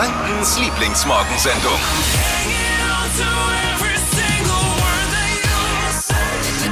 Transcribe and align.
Frankens 0.00 0.58
Lieblingsmorgensendung. 0.58 1.78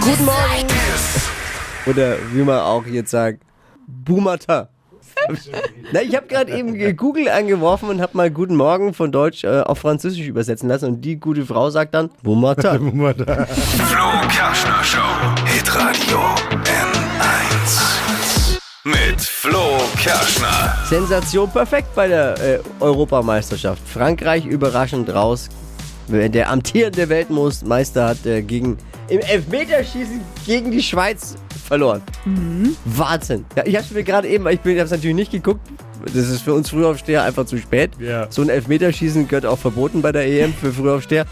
Guten 0.00 0.24
Morgen. 0.24 0.66
Oder 1.84 2.16
wie 2.32 2.42
man 2.42 2.60
auch 2.60 2.86
jetzt 2.86 3.10
sagt, 3.10 3.42
Boomata. 3.86 4.70
Na, 5.92 6.00
ich 6.00 6.16
habe 6.16 6.26
gerade 6.26 6.56
eben 6.56 6.96
Google 6.96 7.28
angeworfen 7.28 7.90
und 7.90 8.00
habe 8.00 8.16
mal 8.16 8.30
Guten 8.30 8.56
Morgen 8.56 8.94
von 8.94 9.12
Deutsch 9.12 9.44
äh, 9.44 9.60
auf 9.60 9.80
Französisch 9.80 10.26
übersetzen 10.26 10.70
lassen 10.70 10.86
und 10.86 11.02
die 11.02 11.20
gute 11.20 11.44
Frau 11.44 11.68
sagt 11.68 11.94
dann 11.94 12.08
Boomata. 12.22 12.78
Flo 12.78 12.86
Kerschner 14.30 14.82
Show. 14.82 15.44
Hitradio 15.44 16.20
Kerschner. 19.98 20.76
Sensation 20.84 21.50
perfekt 21.50 21.88
bei 21.96 22.06
der 22.06 22.38
äh, 22.40 22.60
Europameisterschaft. 22.78 23.82
Frankreich 23.84 24.46
überraschend 24.46 25.12
raus. 25.12 25.48
Der 26.06 26.50
amtierende 26.50 27.08
Weltmeister 27.08 28.08
hat 28.08 28.24
äh, 28.24 28.40
gegen, 28.42 28.78
im 29.08 29.18
Elfmeterschießen 29.18 30.20
gegen 30.46 30.70
die 30.70 30.82
Schweiz 30.82 31.34
verloren. 31.66 32.00
Wahnsinn. 32.84 33.44
Ja, 33.56 33.64
ich 33.66 33.76
habe 33.76 33.86
mir 33.92 34.04
gerade 34.04 34.28
eben, 34.28 34.46
ich 34.46 34.60
habe 34.60 34.78
es 34.78 34.90
natürlich 34.92 35.16
nicht 35.16 35.32
geguckt. 35.32 35.60
Das 36.04 36.14
ist 36.14 36.42
für 36.42 36.54
uns 36.54 36.70
Frühaufsteher 36.70 37.24
einfach 37.24 37.46
zu 37.46 37.58
spät. 37.58 37.90
Ja. 37.98 38.28
So 38.30 38.42
ein 38.42 38.50
Elfmeterschießen 38.50 39.26
gehört 39.26 39.46
auch 39.46 39.58
verboten 39.58 40.00
bei 40.00 40.12
der 40.12 40.26
EM 40.26 40.54
für 40.54 40.72
Frühaufsteher. 40.72 41.26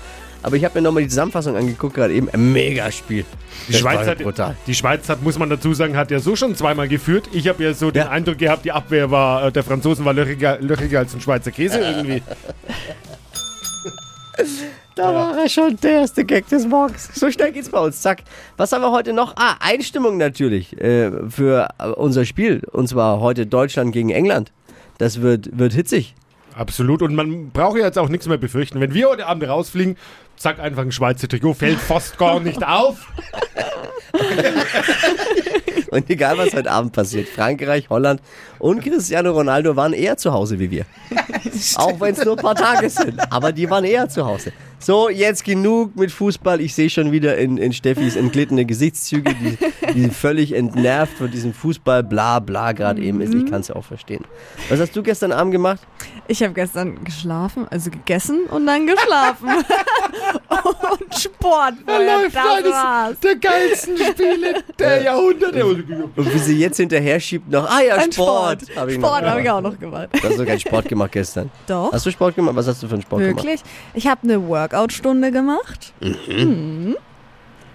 Aber 0.46 0.54
ich 0.54 0.64
habe 0.64 0.78
mir 0.78 0.82
nochmal 0.82 1.02
die 1.02 1.08
Zusammenfassung 1.08 1.56
angeguckt, 1.56 1.94
gerade 1.96 2.14
eben. 2.14 2.30
Ein 2.30 2.52
Megaspiel. 2.52 3.24
Die 3.66 3.72
Das 3.72 3.80
Schweiz, 3.80 4.06
hat, 4.06 4.18
brutal. 4.18 4.56
die 4.68 4.74
Schweiz 4.76 5.08
hat, 5.08 5.20
muss 5.20 5.36
man 5.40 5.50
dazu 5.50 5.74
sagen, 5.74 5.96
hat 5.96 6.12
ja 6.12 6.20
so 6.20 6.36
schon 6.36 6.54
zweimal 6.54 6.86
geführt. 6.86 7.28
Ich 7.32 7.48
habe 7.48 7.64
ja 7.64 7.74
so 7.74 7.90
den 7.90 8.04
Ja. 8.04 8.10
Eindruck 8.10 8.38
gehabt, 8.38 8.64
die 8.64 8.70
Abwehr 8.70 9.10
war, 9.10 9.46
äh, 9.46 9.50
der 9.52 9.64
Franzosen 9.64 10.04
war 10.04 10.12
löchiger, 10.14 10.60
löchiger 10.60 11.00
als 11.00 11.12
ein 11.14 11.20
Schweizer 11.20 11.50
Käse 11.50 11.78
irgendwie. 11.80 12.22
Da 14.94 15.12
war 15.12 15.36
er 15.36 15.48
schon 15.48 15.76
der 15.82 15.90
erste 16.02 16.24
Gag 16.24 16.48
des 16.48 16.64
Morgens. 16.64 17.10
So 17.12 17.28
schnell 17.30 17.50
geht's 17.50 17.68
bei 17.68 17.80
uns. 17.80 18.00
Zack. 18.00 18.22
Was 18.56 18.70
haben 18.70 18.82
wir 18.82 18.92
heute 18.92 19.12
noch? 19.12 19.34
Ah, 19.36 19.56
Einstimmung 19.58 20.16
natürlich 20.16 20.80
äh, 20.80 21.10
für 21.28 21.68
äh, 21.80 21.88
unser 21.88 22.24
Spiel. 22.24 22.62
Und 22.70 22.86
zwar 22.88 23.18
heute 23.18 23.46
Deutschland 23.46 23.90
gegen 23.92 24.10
England. 24.10 24.52
Das 24.98 25.20
wird, 25.22 25.58
wird 25.58 25.72
hitzig. 25.72 26.14
Absolut. 26.56 27.02
Und 27.02 27.14
man 27.14 27.50
braucht 27.50 27.78
ja 27.78 27.84
jetzt 27.84 27.98
auch 27.98 28.08
nichts 28.08 28.26
mehr 28.26 28.38
befürchten. 28.38 28.80
Wenn 28.80 28.94
wir 28.94 29.10
heute 29.10 29.26
Abend 29.26 29.46
rausfliegen, 29.46 29.96
zack, 30.36 30.58
einfach 30.58 30.82
ein 30.82 30.92
Schweizer 30.92 31.28
Trikot, 31.28 31.54
fällt 31.54 31.78
fast 31.78 32.16
gar 32.16 32.40
nicht 32.40 32.66
auf. 32.66 33.12
Und 35.90 36.10
egal, 36.10 36.36
was 36.36 36.52
heute 36.52 36.70
Abend 36.70 36.92
passiert, 36.92 37.28
Frankreich, 37.28 37.88
Holland 37.88 38.20
und 38.58 38.82
Cristiano 38.82 39.30
Ronaldo 39.30 39.76
waren 39.76 39.92
eher 39.92 40.16
zu 40.16 40.32
Hause 40.32 40.58
wie 40.58 40.70
wir. 40.70 40.84
Auch 41.76 42.00
wenn 42.00 42.14
es 42.14 42.24
nur 42.24 42.36
ein 42.36 42.42
paar 42.42 42.54
Tage 42.54 42.90
sind. 42.90 43.20
Aber 43.30 43.52
die 43.52 43.70
waren 43.70 43.84
eher 43.84 44.08
zu 44.08 44.26
Hause. 44.26 44.52
So, 44.78 45.08
jetzt 45.08 45.44
genug 45.44 45.96
mit 45.96 46.12
Fußball. 46.12 46.60
Ich 46.60 46.74
sehe 46.74 46.90
schon 46.90 47.10
wieder 47.10 47.38
in, 47.38 47.56
in 47.56 47.72
Steffis 47.72 48.14
entglittene 48.14 48.66
Gesichtszüge, 48.66 49.34
die, 49.34 49.58
die 49.94 50.10
völlig 50.10 50.52
entnervt 50.52 51.16
von 51.16 51.30
diesem 51.30 51.54
Fußball, 51.54 52.02
bla 52.02 52.40
bla 52.40 52.72
gerade 52.72 53.00
eben 53.02 53.20
ist. 53.20 53.34
Ich 53.34 53.50
kann 53.50 53.62
es 53.62 53.68
ja 53.68 53.76
auch 53.76 53.84
verstehen. 53.84 54.24
Was 54.68 54.78
hast 54.78 54.94
du 54.94 55.02
gestern 55.02 55.32
Abend 55.32 55.52
gemacht? 55.52 55.80
Ich 56.28 56.42
habe 56.42 56.52
gestern 56.52 57.02
geschlafen, 57.04 57.66
also 57.68 57.90
gegessen 57.90 58.44
und 58.50 58.66
dann 58.66 58.86
geschlafen. 58.86 59.48
und 61.00 61.14
Sport. 61.14 61.74
vorher, 61.84 62.28
das 62.28 62.72
war's. 62.72 63.20
der 63.20 63.36
geilsten 63.36 63.95
Spiele 63.96 64.62
der 64.78 65.02
Jahrhunderte. 65.02 65.66
Und 65.66 66.34
wie 66.34 66.38
sie 66.38 66.58
jetzt 66.58 66.76
hinterher 66.76 67.18
schiebt 67.20 67.50
noch, 67.50 67.68
ah 67.68 67.80
ja, 67.80 67.96
Ein 67.96 68.12
Sport. 68.12 68.62
Sport. 68.62 68.76
Hab 68.76 68.88
ich 68.88 68.94
Sport 68.96 69.22
habe 69.24 69.40
ich 69.42 69.50
auch 69.50 69.60
noch 69.60 69.78
gemacht. 69.78 70.08
Du 70.12 70.22
hast 70.28 70.38
doch 70.38 70.46
keinen 70.46 70.60
Sport 70.60 70.88
gemacht 70.88 71.12
gestern. 71.12 71.50
Doch. 71.66 71.92
Hast 71.92 72.06
du 72.06 72.10
Sport 72.10 72.34
gemacht? 72.36 72.56
Was 72.56 72.66
hast 72.68 72.82
du 72.82 72.88
für 72.88 72.94
einen 72.94 73.02
Sport 73.02 73.22
gemacht? 73.22 73.44
Wirklich? 73.44 73.60
Ich 73.94 74.06
habe 74.06 74.20
eine 74.24 74.46
Workout-Stunde 74.46 75.30
gemacht. 75.32 75.92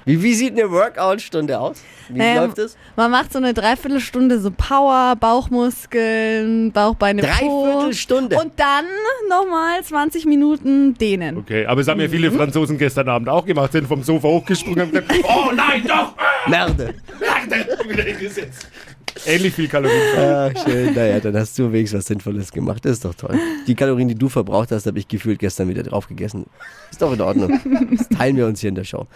Wie, 0.06 0.22
wie 0.22 0.34
sieht 0.34 0.54
eine 0.54 0.72
Workout-Stunde 0.72 1.60
aus? 1.60 1.84
Wie 2.10 2.18
Naja, 2.18 2.42
läuft 2.44 2.58
es? 2.58 2.78
Man 2.96 3.12
macht 3.12 3.32
so 3.32 3.38
eine 3.40 3.54
Dreiviertelstunde 3.54 4.40
so 4.40 4.52
Power, 4.52 5.16
Bauchmuskeln, 5.16 6.72
Bauchbeine. 6.72 7.22
Dreiviertelstunde. 7.22 8.38
Und 8.38 8.60
dann 8.60 8.86
nochmal 9.30 9.84
20 9.84 10.26
Minuten 10.26 10.96
dehnen. 10.96 11.38
Okay, 11.38 11.66
aber 11.66 11.82
es 11.82 11.88
haben 11.88 12.02
ja 12.02 12.10
viele 12.10 12.32
Franzosen 12.32 12.78
gestern 12.78 13.10
Abend 13.10 13.30
auch 13.30 13.46
gemacht, 13.46 13.72
sind 13.72 13.88
vom 13.88 14.04
Sofa 14.04 14.28
hochgesprungen 14.28 14.86
und 14.86 14.92
gesagt, 14.92 15.14
oh 15.24 15.52
nein, 15.54 15.84
doch! 15.88 16.14
Merde. 16.48 16.96
Hingesetzt. 18.06 18.68
Ähnlich 19.26 19.54
viel 19.54 19.68
Kalorien. 19.68 20.00
Ja, 20.16 20.52
schön. 20.56 20.94
Naja, 20.94 21.20
dann 21.20 21.36
hast 21.36 21.58
du 21.58 21.72
wenigstens 21.72 22.00
was 22.00 22.06
Sinnvolles 22.08 22.52
gemacht. 22.52 22.86
Das 22.86 22.94
ist 22.94 23.06
doch 23.06 23.14
toll. 23.16 23.38
Die 23.68 23.76
Kalorien, 23.76 24.08
die 24.08 24.16
du 24.16 24.30
verbraucht 24.30 24.72
hast, 24.72 24.86
habe 24.86 25.00
ich 25.00 25.08
gefühlt 25.08 25.40
gestern 25.40 25.70
wieder 25.70 25.84
drauf 25.84 26.08
gegessen. 26.08 26.46
Ist 26.90 27.02
doch 27.02 27.14
in 27.14 27.22
Ordnung. 27.22 27.60
Das 27.96 28.10
teilen 28.10 28.38
wir 28.38 28.48
uns 28.48 28.62
hier 28.62 28.70
in 28.70 28.76
der 28.76 28.84
Show. 28.84 29.08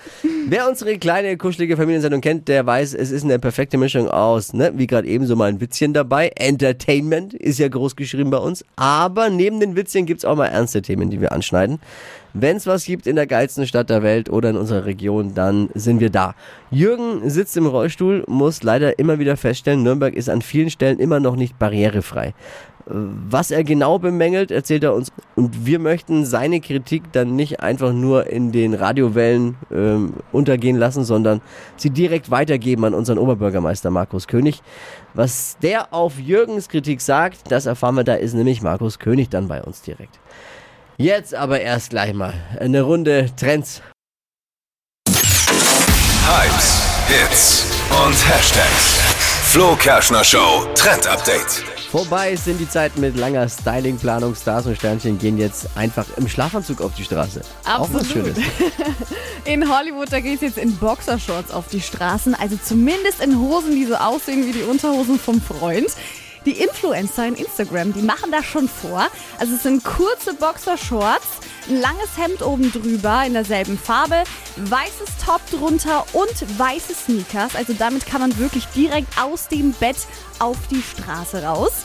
Wer 0.48 0.68
unsere 0.68 0.98
kleine, 0.98 1.38
kuschelige 1.38 1.78
Familiensendung 1.78 2.22
kennt, 2.22 2.48
der 2.48 2.66
weiß, 2.66 2.94
es 2.94 3.12
ist 3.12 3.24
eine 3.24 3.40
perfekte 3.40 3.78
Mischung 3.78 4.10
aus, 4.10 4.54
ne, 4.54 4.74
wie 4.76 4.88
gerade 4.88 5.08
eben 5.08 5.26
so 5.26 5.36
mal 5.36 5.50
ein 5.50 5.62
Witzchen 5.62 5.94
dabei. 5.94 6.30
Entertainment 6.36 7.34
ist 7.34 7.60
ja 7.60 7.68
groß 7.68 7.96
geschrieben 7.96 8.30
bei 8.30 8.38
uns. 8.38 8.66
Aber 8.76 9.30
neben 9.30 9.60
den 9.60 9.76
Witzchen 9.76 10.06
gibt's 10.06 10.26
auch 10.26 10.36
mal 10.36 10.48
ernste 10.48 10.82
Themen, 10.82 11.10
die 11.10 11.22
wir 11.22 11.32
anschneiden. 11.32 11.80
Wenn 12.38 12.58
es 12.58 12.68
was 12.68 12.84
gibt 12.84 13.08
in 13.08 13.16
der 13.16 13.28
geilsten 13.28 13.66
Stadt 13.66 13.90
der 13.90 14.04
Welt 14.04 14.30
oder 14.30 14.50
in 14.50 14.58
unserer 14.58 14.84
Region, 14.84 15.34
dann 15.34 15.70
sind 15.74 16.02
wir 16.02 16.10
da. 16.10 16.36
Jürgen 16.70 17.30
sitzt 17.30 17.56
im 17.56 17.66
Rollstuhl, 17.66 18.26
muss 18.28 18.62
leider 18.62 19.00
immer 19.00 19.20
wieder 19.20 19.38
feststellen, 19.38 19.84
Nürnberg 19.84 20.14
ist 20.14 20.30
an 20.30 20.42
vielen 20.42 20.70
Stellen 20.70 21.00
immer 21.00 21.22
noch 21.22 21.38
nicht 21.38 21.58
barrierefrei. 21.58 22.34
Was 22.88 23.52
er 23.52 23.64
genau 23.64 24.00
bemängelt, 24.00 24.52
erzählt 24.52 24.84
er 24.84 24.94
uns. 24.94 25.14
Und 25.36 25.66
wir 25.66 25.80
möchten 25.80 26.26
seine 26.26 26.60
Kritik 26.60 27.04
dann 27.14 27.38
nicht 27.38 27.62
einfach 27.62 27.94
nur 27.94 28.28
in 28.28 28.52
den 28.52 28.74
Radiowellen 28.74 29.56
ähm, 29.74 30.14
untergehen 30.34 30.76
lassen, 30.76 31.06
sondern 31.06 31.40
sie 31.78 31.90
direkt 31.90 32.32
weitergeben 32.32 32.84
an 32.84 32.94
unseren 32.94 33.18
Oberbürgermeister 33.18 33.92
Markus 33.92 34.28
König. 34.28 34.62
Was 35.14 35.58
der 35.64 35.94
auf 35.94 36.20
Jürgens 36.20 36.68
Kritik 36.68 37.00
sagt, 37.00 37.50
das 37.50 37.66
erfahren 37.66 37.96
wir, 37.96 38.04
da 38.04 38.16
ist 38.16 38.34
nämlich 38.34 38.62
Markus 38.62 39.00
König 39.00 39.30
dann 39.30 39.48
bei 39.48 39.64
uns 39.64 39.82
direkt. 39.82 40.20
Jetzt 40.98 41.36
aber 41.36 41.60
erst 41.60 41.90
gleich 41.90 42.14
mal 42.14 42.34
eine 42.58 42.82
Runde 42.84 43.30
Trends. 43.38 43.82
Hypes, 45.08 46.82
Hits 47.10 47.66
und 47.90 48.14
Hashtags. 48.30 49.02
Flo 49.52 49.76
Kerschner 49.76 50.24
Show 50.24 50.66
Trend 50.74 51.06
Update. 51.06 51.64
Vorbei 51.92 52.36
sind 52.38 52.60
die 52.60 52.70
Zeiten 52.70 53.02
mit 53.02 53.18
langer 53.18 53.48
Stylingplanung. 53.50 54.36
Stars 54.36 54.68
und 54.68 54.78
Sternchen 54.78 55.20
gehen 55.20 55.38
jetzt 55.38 55.68
einfach 55.76 56.06
im 56.16 56.30
Schlafanzug 56.30 56.80
auf 56.82 56.96
die 56.96 57.04
Straße. 57.04 57.42
Auch 57.66 57.90
was 57.94 58.04
Absolut. 58.04 58.36
Schönes. 58.36 58.38
In 59.46 59.70
Hollywood, 59.70 60.12
da 60.12 60.22
geht 60.22 60.36
es 60.36 60.42
jetzt 60.42 60.58
in 60.58 60.76
Boxershorts 60.78 61.52
auf 61.52 61.68
die 61.68 61.80
Straßen. 61.80 62.34
Also 62.36 62.58
zumindest 62.58 63.22
in 63.22 63.40
Hosen, 63.40 63.76
die 63.76 63.86
so 63.86 63.96
aussehen 63.96 64.48
wie 64.48 64.54
die 64.54 64.64
Unterhosen 64.64 65.20
vom 65.20 65.40
Freund. 65.40 65.88
Die 66.46 66.60
Influencer 66.62 67.28
in 67.28 67.36
Instagram, 67.36 67.92
die 67.94 68.04
machen 68.04 68.32
das 68.32 68.46
schon 68.46 68.70
vor. 68.70 69.08
Also 69.40 69.56
es 69.56 69.64
sind 69.64 69.84
kurze 69.84 70.36
Boxershorts, 70.36 71.26
ein 71.68 71.82
langes 71.82 72.18
Hemd 72.18 72.44
oben 72.44 72.72
drüber 72.72 73.24
in 73.26 73.34
derselben 73.34 73.80
Farbe, 73.80 74.24
weißes 74.58 75.18
Top 75.26 75.42
drunter 75.50 76.06
und 76.14 76.60
weiße 76.60 76.94
Sneakers. 76.94 77.56
Also 77.56 77.74
damit 77.74 78.06
kann 78.06 78.22
man 78.22 78.38
wirklich 78.38 78.66
direkt 78.68 79.20
aus 79.20 79.48
dem 79.48 79.72
Bett 79.74 79.98
auf 80.38 80.58
die 80.70 80.84
Straße 80.84 81.44
raus. 81.44 81.84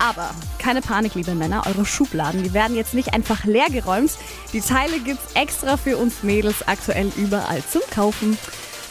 Aber 0.00 0.30
keine 0.58 0.80
Panik, 0.80 1.14
liebe 1.14 1.34
Männer, 1.34 1.64
eure 1.66 1.84
Schubladen, 1.84 2.42
die 2.42 2.54
werden 2.54 2.74
jetzt 2.74 2.94
nicht 2.94 3.12
einfach 3.12 3.44
leergeräumt. 3.44 4.12
Die 4.52 4.62
Teile 4.62 4.98
gibt's 4.98 5.34
extra 5.34 5.76
für 5.76 5.98
uns 5.98 6.22
Mädels 6.22 6.66
aktuell 6.66 7.12
überall 7.16 7.62
zum 7.70 7.82
Kaufen. 7.94 8.38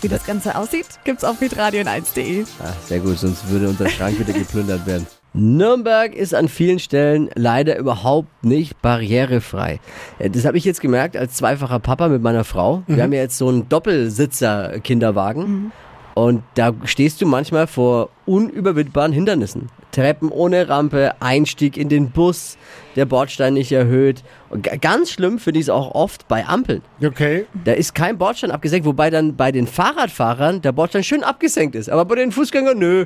Wie 0.01 0.07
das 0.07 0.25
Ganze 0.25 0.55
aussieht, 0.57 0.85
gibt's 1.03 1.23
auf 1.25 1.41
hitradio1.de. 1.41 2.43
Ah, 2.63 2.73
sehr 2.87 2.99
gut, 2.99 3.17
sonst 3.19 3.49
würde 3.49 3.67
unser 3.67 3.89
Schrank 3.89 4.17
wieder 4.19 4.31
geplündert 4.33 4.85
werden. 4.85 5.05
Nürnberg 5.33 6.16
ist 6.16 6.34
an 6.34 6.47
vielen 6.47 6.79
Stellen 6.79 7.29
leider 7.35 7.78
überhaupt 7.78 8.29
nicht 8.43 8.81
barrierefrei. 8.81 9.79
Äh, 10.17 10.29
Das 10.29 10.46
habe 10.46 10.57
ich 10.57 10.63
jetzt 10.66 10.81
gemerkt 10.81 11.17
als 11.17 11.35
zweifacher 11.35 11.79
Papa 11.79 12.07
mit 12.07 12.22
meiner 12.23 12.43
Frau. 12.46 12.81
Wir 12.87 13.03
haben 13.03 13.13
ja 13.13 13.19
jetzt 13.22 13.37
so 13.37 13.47
einen 13.49 13.67
Doppelsitzer-Kinderwagen. 13.69 15.72
Und 16.16 16.43
da 16.55 16.73
stehst 16.84 17.22
du 17.22 17.28
manchmal 17.28 17.67
vor 17.67 18.09
unüberwindbaren 18.29 19.11
Hindernissen. 19.11 19.70
Treppen 19.91 20.29
ohne 20.29 20.70
Rampe, 20.70 21.14
Einstieg 21.20 21.76
in 21.76 21.90
den 21.90 22.11
Bus, 22.11 22.58
der 22.96 23.05
Bordstein 23.05 23.55
nicht 23.55 23.72
erhöht. 23.72 24.23
Und 24.52 24.64
ga- 24.64 24.76
ganz 24.78 25.11
schlimm 25.11 25.40
finde 25.40 25.59
ich 25.59 25.66
es 25.66 25.70
auch 25.70 25.96
oft 25.96 26.28
bei 26.28 26.46
Ampeln. 26.46 26.84
Okay. 27.03 27.46
Da 27.66 27.72
ist 27.73 27.96
kein 27.96 28.17
Bordstein 28.20 28.52
abgesenkt, 28.52 28.85
wobei 28.85 29.09
dann 29.09 29.35
bei 29.35 29.52
den 29.52 29.66
Fahrradfahrern 29.66 30.61
der 30.61 30.72
Bordstein 30.72 31.03
schön 31.03 31.23
abgesenkt 31.23 31.76
ist. 31.76 31.90
Aber 31.90 32.05
bei 32.05 32.16
den 32.16 32.31
Fußgängern, 32.31 32.78
nö. 32.78 33.05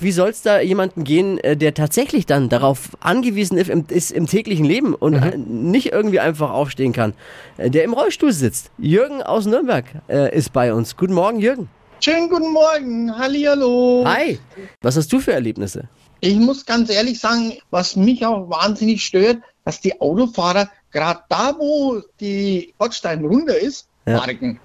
Wie 0.00 0.10
soll 0.10 0.30
es 0.30 0.42
da 0.42 0.58
jemanden 0.60 1.04
gehen, 1.04 1.38
äh, 1.38 1.56
der 1.56 1.72
tatsächlich 1.72 2.26
dann 2.26 2.48
darauf 2.48 2.88
angewiesen 2.98 3.56
ist 3.56 3.70
im, 3.70 3.84
ist 3.88 4.10
im 4.10 4.26
täglichen 4.26 4.64
Leben 4.64 4.92
und 4.92 5.14
äh, 5.14 5.36
nicht 5.38 5.92
irgendwie 5.92 6.18
einfach 6.18 6.50
aufstehen 6.50 6.92
kann, 6.92 7.14
äh, 7.58 7.70
der 7.70 7.84
im 7.84 7.92
Rollstuhl 7.92 8.32
sitzt? 8.32 8.72
Jürgen 8.76 9.22
aus 9.22 9.46
Nürnberg 9.46 9.84
äh, 10.08 10.36
ist 10.36 10.52
bei 10.52 10.74
uns. 10.74 10.96
Guten 10.96 11.14
Morgen, 11.14 11.38
Jürgen. 11.38 11.68
Schönen 12.00 12.28
guten 12.28 12.52
Morgen, 12.52 13.16
hallihallo. 13.16 14.04
Hi. 14.06 14.38
Was 14.82 14.96
hast 14.96 15.12
du 15.12 15.20
für 15.20 15.32
Erlebnisse? 15.32 15.88
Ich 16.20 16.36
muss 16.36 16.64
ganz 16.64 16.90
ehrlich 16.90 17.18
sagen, 17.18 17.54
was 17.70 17.96
mich 17.96 18.24
auch 18.26 18.48
wahnsinnig 18.50 19.04
stört, 19.04 19.38
dass 19.64 19.80
die 19.80 19.98
Autofahrer 20.00 20.68
gerade 20.90 21.20
da, 21.28 21.54
wo 21.58 22.00
die 22.20 22.74
Bordstein 22.78 23.24
runter 23.24 23.58
ist, 23.58 23.88
Ja. 24.06 24.18
parken. 24.20 24.60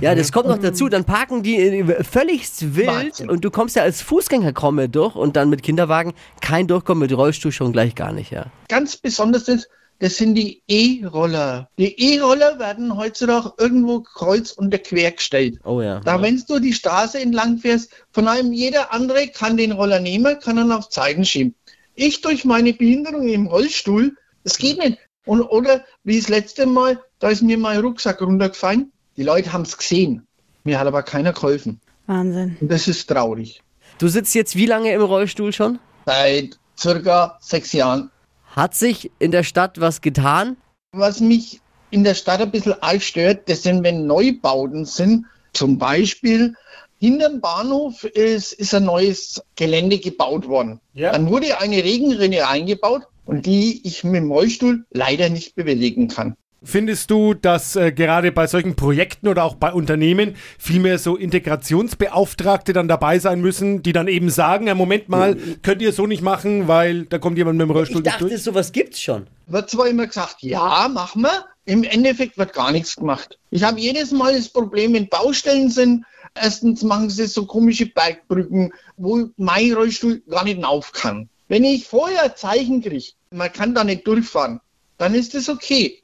Ja, 0.00 0.14
das 0.14 0.30
kommt 0.30 0.46
noch 0.46 0.58
dazu. 0.58 0.88
Dann 0.88 1.04
parken 1.04 1.42
die 1.42 1.84
völligst 2.08 2.76
wild 2.76 2.86
Wahnsinn. 2.86 3.28
und 3.28 3.44
du 3.44 3.50
kommst 3.50 3.74
ja 3.74 3.82
als 3.82 4.02
Fußgänger 4.02 4.52
kaum 4.52 4.76
mehr 4.76 4.86
durch 4.86 5.16
und 5.16 5.34
dann 5.34 5.50
mit 5.50 5.64
Kinderwagen 5.64 6.12
kein 6.40 6.68
Durchkommen 6.68 7.00
mit 7.02 7.16
Rollstuhl 7.16 7.50
schon 7.50 7.72
gleich 7.72 7.96
gar 7.96 8.12
nicht, 8.12 8.30
ja. 8.30 8.46
Ganz 8.68 8.96
besonders 8.96 9.48
ist, 9.48 9.68
das 10.04 10.18
sind 10.18 10.34
die 10.34 10.62
E-Roller. 10.68 11.70
Die 11.78 11.98
E-Roller 11.98 12.58
werden 12.58 12.94
heutzutage 12.94 13.54
irgendwo 13.56 14.00
kreuz 14.00 14.52
und 14.52 14.70
quer 14.84 15.12
gestellt. 15.12 15.58
Oh 15.64 15.80
ja. 15.80 16.00
Da, 16.00 16.20
wenn 16.20 16.42
du 16.46 16.58
die 16.58 16.74
Straße 16.74 17.18
entlang 17.18 17.56
fährst, 17.56 17.90
von 18.12 18.28
einem 18.28 18.52
jeder 18.52 18.92
andere 18.92 19.28
kann 19.28 19.56
den 19.56 19.72
Roller 19.72 20.00
nehmen, 20.00 20.38
kann 20.40 20.58
ihn 20.58 20.72
auf 20.72 20.88
Seiten 20.90 21.24
schieben. 21.24 21.54
Ich 21.94 22.20
durch 22.20 22.44
meine 22.44 22.74
Behinderung 22.74 23.26
im 23.26 23.46
Rollstuhl, 23.46 24.14
das 24.42 24.58
geht 24.58 24.76
nicht. 24.76 24.98
Und, 25.24 25.40
oder 25.40 25.86
wie 26.02 26.20
das 26.20 26.28
letzte 26.28 26.66
Mal, 26.66 27.00
da 27.18 27.30
ist 27.30 27.40
mir 27.40 27.56
mein 27.56 27.80
Rucksack 27.80 28.20
runtergefallen. 28.20 28.92
Die 29.16 29.22
Leute 29.22 29.54
haben 29.54 29.62
es 29.62 29.78
gesehen. 29.78 30.26
Mir 30.64 30.78
hat 30.78 30.86
aber 30.86 31.02
keiner 31.02 31.32
geholfen. 31.32 31.80
Wahnsinn. 32.06 32.58
Und 32.60 32.70
das 32.70 32.88
ist 32.88 33.06
traurig. 33.06 33.62
Du 33.96 34.08
sitzt 34.08 34.34
jetzt 34.34 34.54
wie 34.54 34.66
lange 34.66 34.92
im 34.92 35.00
Rollstuhl 35.00 35.54
schon? 35.54 35.78
Seit 36.04 36.58
circa 36.78 37.38
sechs 37.40 37.72
Jahren. 37.72 38.10
Hat 38.54 38.74
sich 38.74 39.10
in 39.18 39.32
der 39.32 39.42
Stadt 39.42 39.80
was 39.80 40.00
getan? 40.00 40.56
Was 40.92 41.18
mich 41.18 41.60
in 41.90 42.04
der 42.04 42.14
Stadt 42.14 42.40
ein 42.40 42.52
bisschen 42.52 42.80
arg 42.80 43.02
stört, 43.02 43.48
das 43.48 43.64
sind, 43.64 43.82
wenn 43.82 44.06
Neubauten 44.06 44.84
sind. 44.84 45.26
Zum 45.52 45.76
Beispiel 45.76 46.54
hinterm 47.00 47.40
Bahnhof 47.40 48.04
ist, 48.04 48.52
ist 48.52 48.72
ein 48.72 48.84
neues 48.84 49.42
Gelände 49.56 49.98
gebaut 49.98 50.46
worden. 50.46 50.80
Ja. 50.92 51.10
Dann 51.10 51.28
wurde 51.28 51.60
eine 51.60 51.82
Regenrinne 51.82 52.46
eingebaut 52.46 53.02
und 53.24 53.44
die 53.44 53.84
ich 53.84 54.04
mit 54.04 54.14
dem 54.14 54.30
Rollstuhl 54.30 54.86
leider 54.90 55.30
nicht 55.30 55.56
bewältigen 55.56 56.06
kann. 56.06 56.36
Findest 56.64 57.10
du, 57.10 57.34
dass 57.34 57.76
äh, 57.76 57.92
gerade 57.92 58.32
bei 58.32 58.46
solchen 58.46 58.74
Projekten 58.74 59.28
oder 59.28 59.44
auch 59.44 59.54
bei 59.54 59.72
Unternehmen 59.72 60.36
vielmehr 60.58 60.98
so 60.98 61.16
Integrationsbeauftragte 61.16 62.72
dann 62.72 62.88
dabei 62.88 63.18
sein 63.18 63.40
müssen, 63.40 63.82
die 63.82 63.92
dann 63.92 64.08
eben 64.08 64.30
sagen, 64.30 64.66
ja, 64.66 64.74
Moment 64.74 65.08
mal, 65.08 65.36
könnt 65.62 65.82
ihr 65.82 65.92
so 65.92 66.06
nicht 66.06 66.22
machen, 66.22 66.68
weil 66.68 67.04
da 67.04 67.18
kommt 67.18 67.38
jemand 67.38 67.58
mit 67.58 67.68
dem 67.68 67.70
Rollstuhl 67.70 67.98
Ich 68.00 68.04
nicht 68.04 68.14
dachte, 68.14 68.28
durch? 68.28 68.42
sowas 68.42 68.72
gibt's 68.72 69.00
schon. 69.00 69.26
Wird 69.46 69.70
zwar 69.70 69.88
immer 69.88 70.06
gesagt, 70.06 70.36
ja, 70.40 70.88
machen 70.92 71.22
wir. 71.22 71.44
Im 71.66 71.82
Endeffekt 71.82 72.36
wird 72.36 72.52
gar 72.52 72.72
nichts 72.72 72.96
gemacht. 72.96 73.38
Ich 73.50 73.62
habe 73.62 73.80
jedes 73.80 74.10
Mal 74.10 74.34
das 74.34 74.48
Problem, 74.48 74.94
wenn 74.94 75.08
Baustellen 75.08 75.70
sind, 75.70 76.04
erstens 76.34 76.82
machen 76.82 77.08
sie 77.10 77.26
so 77.26 77.46
komische 77.46 77.86
Bergbrücken, 77.86 78.72
wo 78.96 79.28
mein 79.36 79.72
Rollstuhl 79.72 80.22
gar 80.28 80.44
nicht 80.44 80.62
rauf 80.62 80.92
kann. 80.92 81.28
Wenn 81.48 81.64
ich 81.64 81.86
vorher 81.86 82.34
Zeichen 82.36 82.82
kriege, 82.82 83.12
man 83.30 83.52
kann 83.52 83.74
da 83.74 83.84
nicht 83.84 84.06
durchfahren, 84.06 84.60
dann 84.98 85.14
ist 85.14 85.34
das 85.34 85.48
okay. 85.48 86.00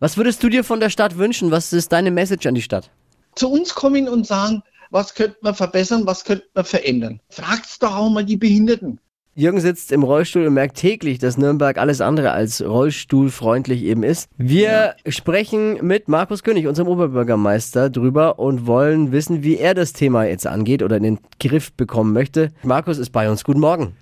Was 0.00 0.16
würdest 0.16 0.44
du 0.44 0.48
dir 0.48 0.62
von 0.62 0.78
der 0.78 0.90
Stadt 0.90 1.18
wünschen? 1.18 1.50
Was 1.50 1.72
ist 1.72 1.90
deine 1.90 2.12
Message 2.12 2.46
an 2.46 2.54
die 2.54 2.62
Stadt? 2.62 2.88
Zu 3.34 3.50
uns 3.50 3.74
kommen 3.74 4.08
und 4.08 4.26
sagen, 4.28 4.62
was 4.90 5.16
könnte 5.16 5.36
man 5.42 5.54
verbessern, 5.54 6.06
was 6.06 6.24
könnte 6.24 6.46
man 6.54 6.64
verändern. 6.64 7.20
Fragt's 7.30 7.80
doch 7.80 7.96
auch 7.96 8.08
mal 8.08 8.24
die 8.24 8.36
Behinderten. 8.36 9.00
Jürgen 9.34 9.58
sitzt 9.58 9.90
im 9.90 10.04
Rollstuhl 10.04 10.46
und 10.46 10.54
merkt 10.54 10.76
täglich, 10.76 11.18
dass 11.18 11.36
Nürnberg 11.36 11.78
alles 11.78 12.00
andere 12.00 12.30
als 12.30 12.64
rollstuhlfreundlich 12.64 13.82
eben 13.82 14.04
ist. 14.04 14.30
Wir 14.36 14.94
sprechen 15.08 15.84
mit 15.84 16.06
Markus 16.06 16.44
König, 16.44 16.68
unserem 16.68 16.88
Oberbürgermeister, 16.88 17.90
drüber 17.90 18.38
und 18.38 18.68
wollen 18.68 19.10
wissen, 19.10 19.42
wie 19.42 19.56
er 19.56 19.74
das 19.74 19.92
Thema 19.92 20.24
jetzt 20.24 20.46
angeht 20.46 20.84
oder 20.84 20.96
in 20.96 21.02
den 21.02 21.18
Griff 21.40 21.72
bekommen 21.72 22.12
möchte. 22.12 22.50
Markus 22.62 22.98
ist 22.98 23.10
bei 23.10 23.28
uns. 23.28 23.42
Guten 23.42 23.60
Morgen. 23.60 23.96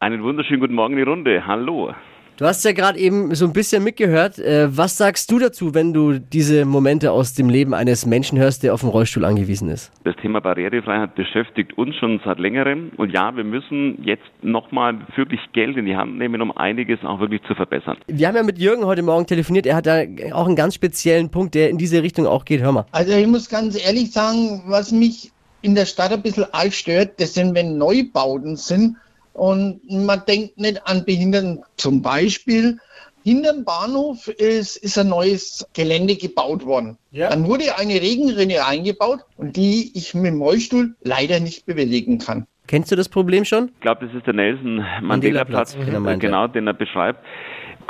Einen 0.00 0.22
wunderschönen 0.22 0.60
guten 0.60 0.74
Morgen 0.74 0.92
in 0.92 1.04
die 1.04 1.10
Runde. 1.10 1.46
Hallo. 1.46 1.94
Du 2.38 2.46
hast 2.46 2.64
ja 2.64 2.70
gerade 2.70 3.00
eben 3.00 3.34
so 3.34 3.46
ein 3.46 3.52
bisschen 3.52 3.82
mitgehört. 3.82 4.38
Äh, 4.38 4.68
Was 4.70 4.96
sagst 4.96 5.28
du 5.32 5.40
dazu, 5.40 5.74
wenn 5.74 5.92
du 5.92 6.20
diese 6.20 6.64
Momente 6.66 7.10
aus 7.10 7.34
dem 7.34 7.48
Leben 7.48 7.74
eines 7.74 8.06
Menschen 8.06 8.38
hörst, 8.38 8.62
der 8.62 8.74
auf 8.74 8.82
den 8.82 8.90
Rollstuhl 8.90 9.24
angewiesen 9.24 9.68
ist? 9.68 9.90
Das 10.04 10.14
Thema 10.22 10.40
Barrierefreiheit 10.40 11.16
beschäftigt 11.16 11.76
uns 11.76 11.96
schon 11.96 12.20
seit 12.24 12.38
längerem. 12.38 12.92
Und 12.96 13.12
ja, 13.12 13.34
wir 13.34 13.42
müssen 13.42 14.04
jetzt 14.04 14.22
nochmal 14.40 15.00
wirklich 15.16 15.40
Geld 15.52 15.76
in 15.76 15.86
die 15.86 15.96
Hand 15.96 16.16
nehmen, 16.16 16.40
um 16.40 16.56
einiges 16.56 17.00
auch 17.02 17.18
wirklich 17.18 17.42
zu 17.48 17.56
verbessern. 17.56 17.96
Wir 18.06 18.28
haben 18.28 18.36
ja 18.36 18.44
mit 18.44 18.60
Jürgen 18.60 18.84
heute 18.84 19.02
Morgen 19.02 19.26
telefoniert. 19.26 19.66
Er 19.66 19.74
hat 19.74 19.86
da 19.86 20.02
auch 20.32 20.46
einen 20.46 20.54
ganz 20.54 20.76
speziellen 20.76 21.30
Punkt, 21.30 21.56
der 21.56 21.70
in 21.70 21.76
diese 21.76 22.04
Richtung 22.04 22.28
auch 22.28 22.44
geht. 22.44 22.60
Hör 22.60 22.70
mal. 22.70 22.86
Also 22.92 23.14
ich 23.14 23.26
muss 23.26 23.48
ganz 23.48 23.84
ehrlich 23.84 24.12
sagen, 24.12 24.62
was 24.68 24.92
mich 24.92 25.32
in 25.62 25.74
der 25.74 25.86
Stadt 25.86 26.12
ein 26.12 26.22
bisschen 26.22 26.46
arg 26.52 26.72
stört, 26.72 27.20
das 27.20 27.34
sind, 27.34 27.56
wenn 27.56 27.78
Neubauten 27.78 28.54
sind 28.54 28.94
und 29.38 29.80
man 29.88 30.22
denkt 30.26 30.58
nicht 30.58 30.86
an 30.86 31.04
Behinderten. 31.04 31.62
Zum 31.76 32.02
Beispiel 32.02 32.78
hinterm 33.22 33.64
Bahnhof 33.64 34.28
ist, 34.28 34.76
ist 34.76 34.98
ein 34.98 35.08
neues 35.08 35.66
Gelände 35.74 36.16
gebaut 36.16 36.64
worden. 36.64 36.96
Ja. 37.10 37.30
Dann 37.30 37.46
wurde 37.46 37.76
eine 37.76 37.94
Regenrinne 37.94 38.64
eingebaut 38.66 39.20
und 39.36 39.56
die 39.56 39.92
ich 39.94 40.14
mit 40.14 40.26
dem 40.26 40.42
Rollstuhl 40.42 40.94
leider 41.02 41.40
nicht 41.40 41.66
bewältigen 41.66 42.18
kann. 42.18 42.46
Kennst 42.66 42.92
du 42.92 42.96
das 42.96 43.08
Problem 43.08 43.44
schon? 43.44 43.70
Ich 43.76 43.80
glaube, 43.80 44.06
das 44.06 44.14
ist 44.14 44.26
der 44.26 44.34
Nelson 44.34 44.84
Mandela-Platz, 45.00 45.74
Mandela-Platz, 45.74 45.76
den 45.76 46.06
er 46.06 46.12
äh, 46.12 46.18
genau, 46.18 46.46
den 46.48 46.66
er 46.66 46.74
beschreibt. 46.74 47.24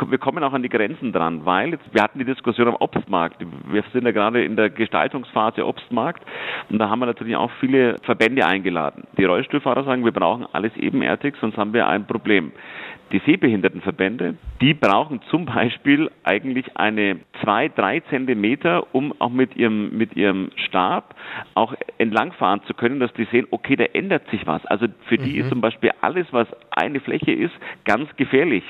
Wir 0.07 0.19
kommen 0.19 0.43
auch 0.45 0.53
an 0.53 0.63
die 0.63 0.69
Grenzen 0.69 1.13
dran, 1.13 1.45
weil 1.45 1.71
jetzt, 1.71 1.93
wir 1.93 2.03
hatten 2.03 2.19
die 2.19 2.25
Diskussion 2.25 2.69
am 2.69 2.77
Obstmarkt. 2.77 3.45
Wir 3.71 3.83
sind 3.93 4.05
ja 4.05 4.13
gerade 4.13 4.45
in 4.45 4.57
der 4.57 4.71
Gestaltungsphase 4.71 5.67
Obstmarkt 5.67 6.23
und 6.71 6.79
da 6.79 6.89
haben 6.89 7.01
wir 7.01 7.07
natürlich 7.07 7.37
auch 7.37 7.51
viele 7.61 7.97
Verbände 8.03 8.47
eingeladen. 8.47 9.05
Die 9.17 9.25
Rollstuhlfahrer 9.25 9.85
sagen, 9.85 10.05
wir 10.05 10.13
brauchen 10.13 10.47
alles 10.53 10.77
ebenerdig, 10.77 11.35
sonst 11.41 11.57
haben 11.57 11.73
wir 11.73 11.87
ein 11.87 12.07
Problem. 12.07 12.53
Die 13.11 13.21
Sehbehindertenverbände, 13.25 14.35
die 14.61 14.75
brauchen 14.75 15.21
zum 15.31 15.47
Beispiel 15.47 16.11
eigentlich 16.25 16.77
eine 16.77 17.21
zwei, 17.43 17.69
drei 17.69 18.01
Zentimeter, 18.01 18.95
um 18.95 19.15
auch 19.19 19.31
mit 19.31 19.57
ihrem, 19.57 19.97
mit 19.97 20.15
ihrem 20.15 20.51
Stab 20.57 21.15
auch 21.55 21.75
entlangfahren 21.97 22.63
zu 22.67 22.75
können, 22.75 23.01
dass 23.01 23.13
die 23.15 23.25
sehen, 23.33 23.47
okay, 23.51 23.77
da 23.77 23.85
ändert 23.85 24.29
sich 24.31 24.47
was. 24.47 24.65
Also 24.67 24.87
für 25.07 25.17
die 25.17 25.39
ist 25.39 25.49
zum 25.49 25.63
Beispiel 25.63 25.91
alles, 26.03 26.27
was 26.33 26.49
eine 26.71 27.01
Fläche 27.01 27.33
ist, 27.33 27.55
ganz 27.85 28.15
gefährlich. 28.17 28.65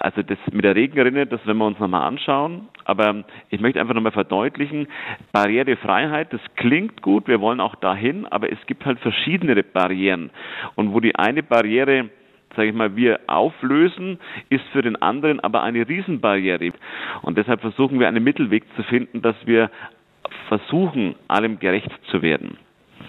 Also 0.00 0.22
das 0.22 0.38
mit 0.50 0.64
der 0.64 0.74
Regenrinne, 0.74 1.26
das 1.26 1.46
werden 1.46 1.58
wir 1.58 1.66
uns 1.66 1.78
nochmal 1.78 2.06
anschauen. 2.06 2.68
Aber 2.84 3.24
ich 3.50 3.60
möchte 3.60 3.80
einfach 3.80 3.94
nochmal 3.94 4.12
verdeutlichen, 4.12 4.88
Barrierefreiheit, 5.32 6.32
das 6.32 6.40
klingt 6.56 7.02
gut, 7.02 7.28
wir 7.28 7.40
wollen 7.40 7.60
auch 7.60 7.74
dahin, 7.76 8.26
aber 8.26 8.50
es 8.50 8.58
gibt 8.66 8.84
halt 8.86 8.98
verschiedene 9.00 9.62
Barrieren. 9.62 10.30
Und 10.74 10.92
wo 10.92 11.00
die 11.00 11.14
eine 11.14 11.42
Barriere 11.42 12.10
sage 12.56 12.68
ich 12.68 12.74
mal, 12.74 12.96
wir 12.96 13.20
auflösen, 13.26 14.18
ist 14.48 14.64
für 14.72 14.82
den 14.82 15.00
anderen 15.00 15.40
aber 15.40 15.62
eine 15.62 15.88
Riesenbarriere. 15.88 16.72
Und 17.22 17.38
deshalb 17.38 17.60
versuchen 17.60 18.00
wir 18.00 18.08
einen 18.08 18.24
Mittelweg 18.24 18.64
zu 18.76 18.82
finden, 18.82 19.22
dass 19.22 19.36
wir 19.46 19.70
versuchen, 20.48 21.14
allem 21.28 21.58
gerecht 21.58 21.90
zu 22.10 22.22
werden. 22.22 22.58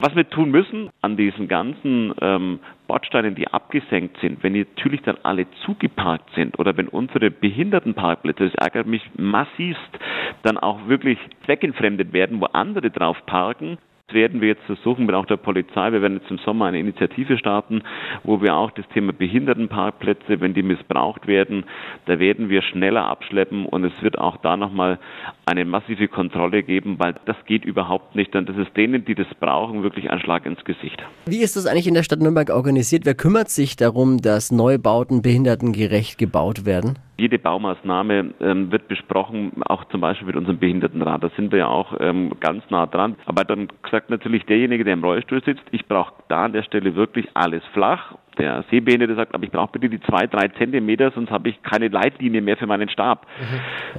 Was 0.01 0.15
wir 0.15 0.29
tun 0.29 0.51
müssen 0.51 0.89
an 1.01 1.17
diesen 1.17 1.47
ganzen 1.47 2.13
ähm, 2.21 2.59
Bordsteinen, 2.87 3.35
die 3.35 3.47
abgesenkt 3.47 4.17
sind, 4.21 4.43
wenn 4.43 4.53
natürlich 4.53 5.01
dann 5.01 5.17
alle 5.23 5.45
zugeparkt 5.65 6.29
sind 6.35 6.57
oder 6.59 6.77
wenn 6.77 6.87
unsere 6.87 7.31
Behindertenparkplätze, 7.31 8.45
das 8.45 8.55
ärgert 8.55 8.87
mich 8.87 9.01
massivst, 9.17 9.99
dann 10.43 10.57
auch 10.57 10.87
wirklich 10.87 11.17
zweckentfremdet 11.45 12.13
werden, 12.13 12.39
wo 12.39 12.45
andere 12.45 12.91
drauf 12.91 13.17
parken, 13.25 13.77
werden 14.13 14.41
wir 14.41 14.49
jetzt 14.49 14.63
versuchen 14.63 15.05
mit 15.05 15.15
auch 15.15 15.25
der 15.25 15.37
Polizei. 15.37 15.91
Wir 15.91 16.01
werden 16.01 16.19
jetzt 16.19 16.31
im 16.31 16.37
Sommer 16.39 16.65
eine 16.65 16.79
Initiative 16.79 17.37
starten, 17.37 17.83
wo 18.23 18.41
wir 18.41 18.55
auch 18.55 18.71
das 18.71 18.87
Thema 18.93 19.13
Behindertenparkplätze, 19.13 20.39
wenn 20.41 20.53
die 20.53 20.63
missbraucht 20.63 21.27
werden, 21.27 21.65
da 22.05 22.19
werden 22.19 22.49
wir 22.49 22.61
schneller 22.61 23.05
abschleppen 23.05 23.65
und 23.65 23.83
es 23.83 23.93
wird 24.01 24.17
auch 24.17 24.37
da 24.37 24.57
nochmal 24.57 24.99
eine 25.45 25.65
massive 25.65 26.07
Kontrolle 26.07 26.63
geben, 26.63 26.95
weil 26.99 27.15
das 27.25 27.37
geht 27.45 27.65
überhaupt 27.65 28.15
nicht. 28.15 28.35
Und 28.35 28.49
das 28.49 28.57
ist 28.57 28.75
denen, 28.75 29.05
die 29.05 29.15
das 29.15 29.27
brauchen, 29.39 29.83
wirklich 29.83 30.09
ein 30.09 30.19
Schlag 30.19 30.45
ins 30.45 30.63
Gesicht. 30.63 31.01
Wie 31.25 31.41
ist 31.41 31.55
das 31.55 31.65
eigentlich 31.65 31.87
in 31.87 31.93
der 31.93 32.03
Stadt 32.03 32.19
Nürnberg 32.19 32.49
organisiert? 32.49 33.05
Wer 33.05 33.15
kümmert 33.15 33.49
sich 33.49 33.75
darum, 33.75 34.17
dass 34.19 34.51
Neubauten 34.51 35.21
behindertengerecht 35.21 36.17
gebaut 36.17 36.65
werden? 36.65 36.99
Jede 37.19 37.37
Baumaßnahme 37.37 38.33
ähm, 38.39 38.71
wird 38.71 38.87
besprochen, 38.87 39.51
auch 39.65 39.85
zum 39.85 40.01
Beispiel 40.01 40.27
mit 40.27 40.35
unserem 40.35 40.57
Behindertenrat. 40.57 41.23
Da 41.23 41.29
sind 41.35 41.51
wir 41.51 41.59
ja 41.59 41.67
auch 41.67 41.95
ähm, 41.99 42.31
ganz 42.39 42.63
nah 42.69 42.85
dran. 42.85 43.15
Aber 43.25 43.43
dann 43.43 43.67
sagt 43.91 44.09
natürlich 44.09 44.45
derjenige, 44.45 44.83
der 44.83 44.93
im 44.93 45.03
Rollstuhl 45.03 45.43
sitzt, 45.43 45.63
ich 45.71 45.85
brauche 45.85 46.13
da 46.29 46.45
an 46.45 46.53
der 46.53 46.63
Stelle 46.63 46.95
wirklich 46.95 47.27
alles 47.33 47.63
flach. 47.73 48.15
Der 48.37 48.63
Sehbehinderte 48.71 49.15
sagt, 49.15 49.35
aber 49.35 49.43
ich 49.43 49.51
brauche 49.51 49.73
bitte 49.73 49.89
die 49.89 49.99
zwei, 50.01 50.25
drei 50.25 50.47
Zentimeter, 50.47 51.11
sonst 51.11 51.29
habe 51.29 51.49
ich 51.49 51.61
keine 51.61 51.89
Leitlinie 51.89 52.41
mehr 52.41 52.55
für 52.55 52.67
meinen 52.67 52.87
Stab. 52.87 53.27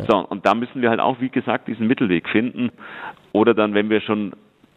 So, 0.08 0.16
und 0.16 0.46
da 0.46 0.54
müssen 0.54 0.80
wir 0.80 0.88
halt 0.88 1.00
auch, 1.00 1.20
wie 1.20 1.28
gesagt, 1.28 1.68
diesen 1.68 1.86
Mittelweg 1.86 2.26
finden. 2.28 2.70
Oder 3.32 3.52
dann, 3.52 3.74
wenn 3.74 3.90
wir 3.90 4.00
schon 4.00 4.32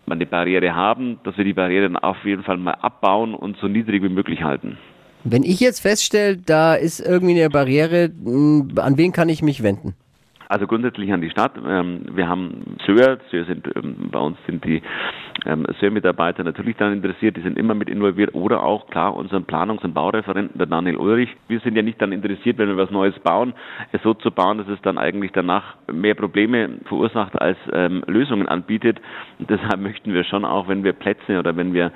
mal 0.05 0.15
eine 0.15 0.25
Barriere 0.25 0.75
haben, 0.75 1.19
dass 1.23 1.37
wir 1.37 1.45
die 1.45 1.53
Barriere 1.53 1.83
dann 1.83 1.97
auf 1.97 2.25
jeden 2.25 2.43
Fall 2.43 2.57
mal 2.57 2.73
abbauen 2.73 3.33
und 3.33 3.55
so 3.57 3.67
niedrig 3.67 4.03
wie 4.03 4.09
möglich 4.09 4.43
halten. 4.43 4.77
Wenn 5.23 5.43
ich 5.43 5.59
jetzt 5.59 5.79
feststelle, 5.79 6.37
da 6.37 6.75
ist 6.75 6.99
irgendwie 6.99 7.39
eine 7.39 7.49
Barriere, 7.49 8.09
mh, 8.09 8.81
an 8.81 8.97
wen 8.97 9.11
kann 9.13 9.29
ich 9.29 9.41
mich 9.41 9.63
wenden? 9.63 9.95
Also 10.49 10.67
grundsätzlich 10.67 11.11
an 11.11 11.21
die 11.21 11.31
Stadt. 11.31 11.53
Ähm, 11.65 12.01
wir 12.13 12.27
haben 12.27 12.77
Söhr, 12.85 13.17
Söhr 13.31 13.45
sind, 13.45 13.67
ähm, 13.75 14.09
bei 14.11 14.19
uns 14.19 14.37
sind 14.45 14.63
die 14.63 14.83
ähm, 15.45 15.65
Söhr-Mitarbeiter 15.79 16.43
natürlich 16.43 16.77
daran 16.77 16.93
interessiert, 16.93 17.37
die 17.37 17.41
sind 17.41 17.57
immer 17.57 17.73
mit 17.73 17.89
involviert 17.89 18.35
oder 18.35 18.63
auch 18.63 18.87
klar 18.87 19.15
unseren 19.15 19.45
Planungs- 19.45 19.83
und 19.83 19.93
Baureferenten, 19.93 20.57
der 20.57 20.67
Daniel 20.67 20.97
Ulrich. 20.97 21.29
Wir 21.47 21.59
sind 21.61 21.75
ja 21.75 21.81
nicht 21.81 22.01
dann 22.01 22.11
interessiert, 22.11 22.59
wenn 22.59 22.67
wir 22.67 22.77
was 22.77 22.91
Neues 22.91 23.17
bauen, 23.23 23.53
es 23.93 24.01
so 24.03 24.13
zu 24.13 24.29
bauen, 24.29 24.59
dass 24.59 24.67
es 24.67 24.79
dann 24.83 24.97
eigentlich 24.97 25.31
danach 25.31 25.75
mehr 25.91 26.13
Probleme 26.13 26.69
verursacht 26.85 27.41
als 27.41 27.57
ähm, 27.71 28.03
Lösungen 28.07 28.47
anbietet. 28.47 28.99
Und 29.39 29.49
deshalb 29.49 29.79
möchten 29.79 30.13
wir 30.13 30.23
schon 30.23 30.45
auch, 30.45 30.67
wenn 30.67 30.83
wir 30.83 30.93
Plätze 30.93 31.39
oder 31.39 31.55
wenn 31.57 31.73
wir 31.73 31.91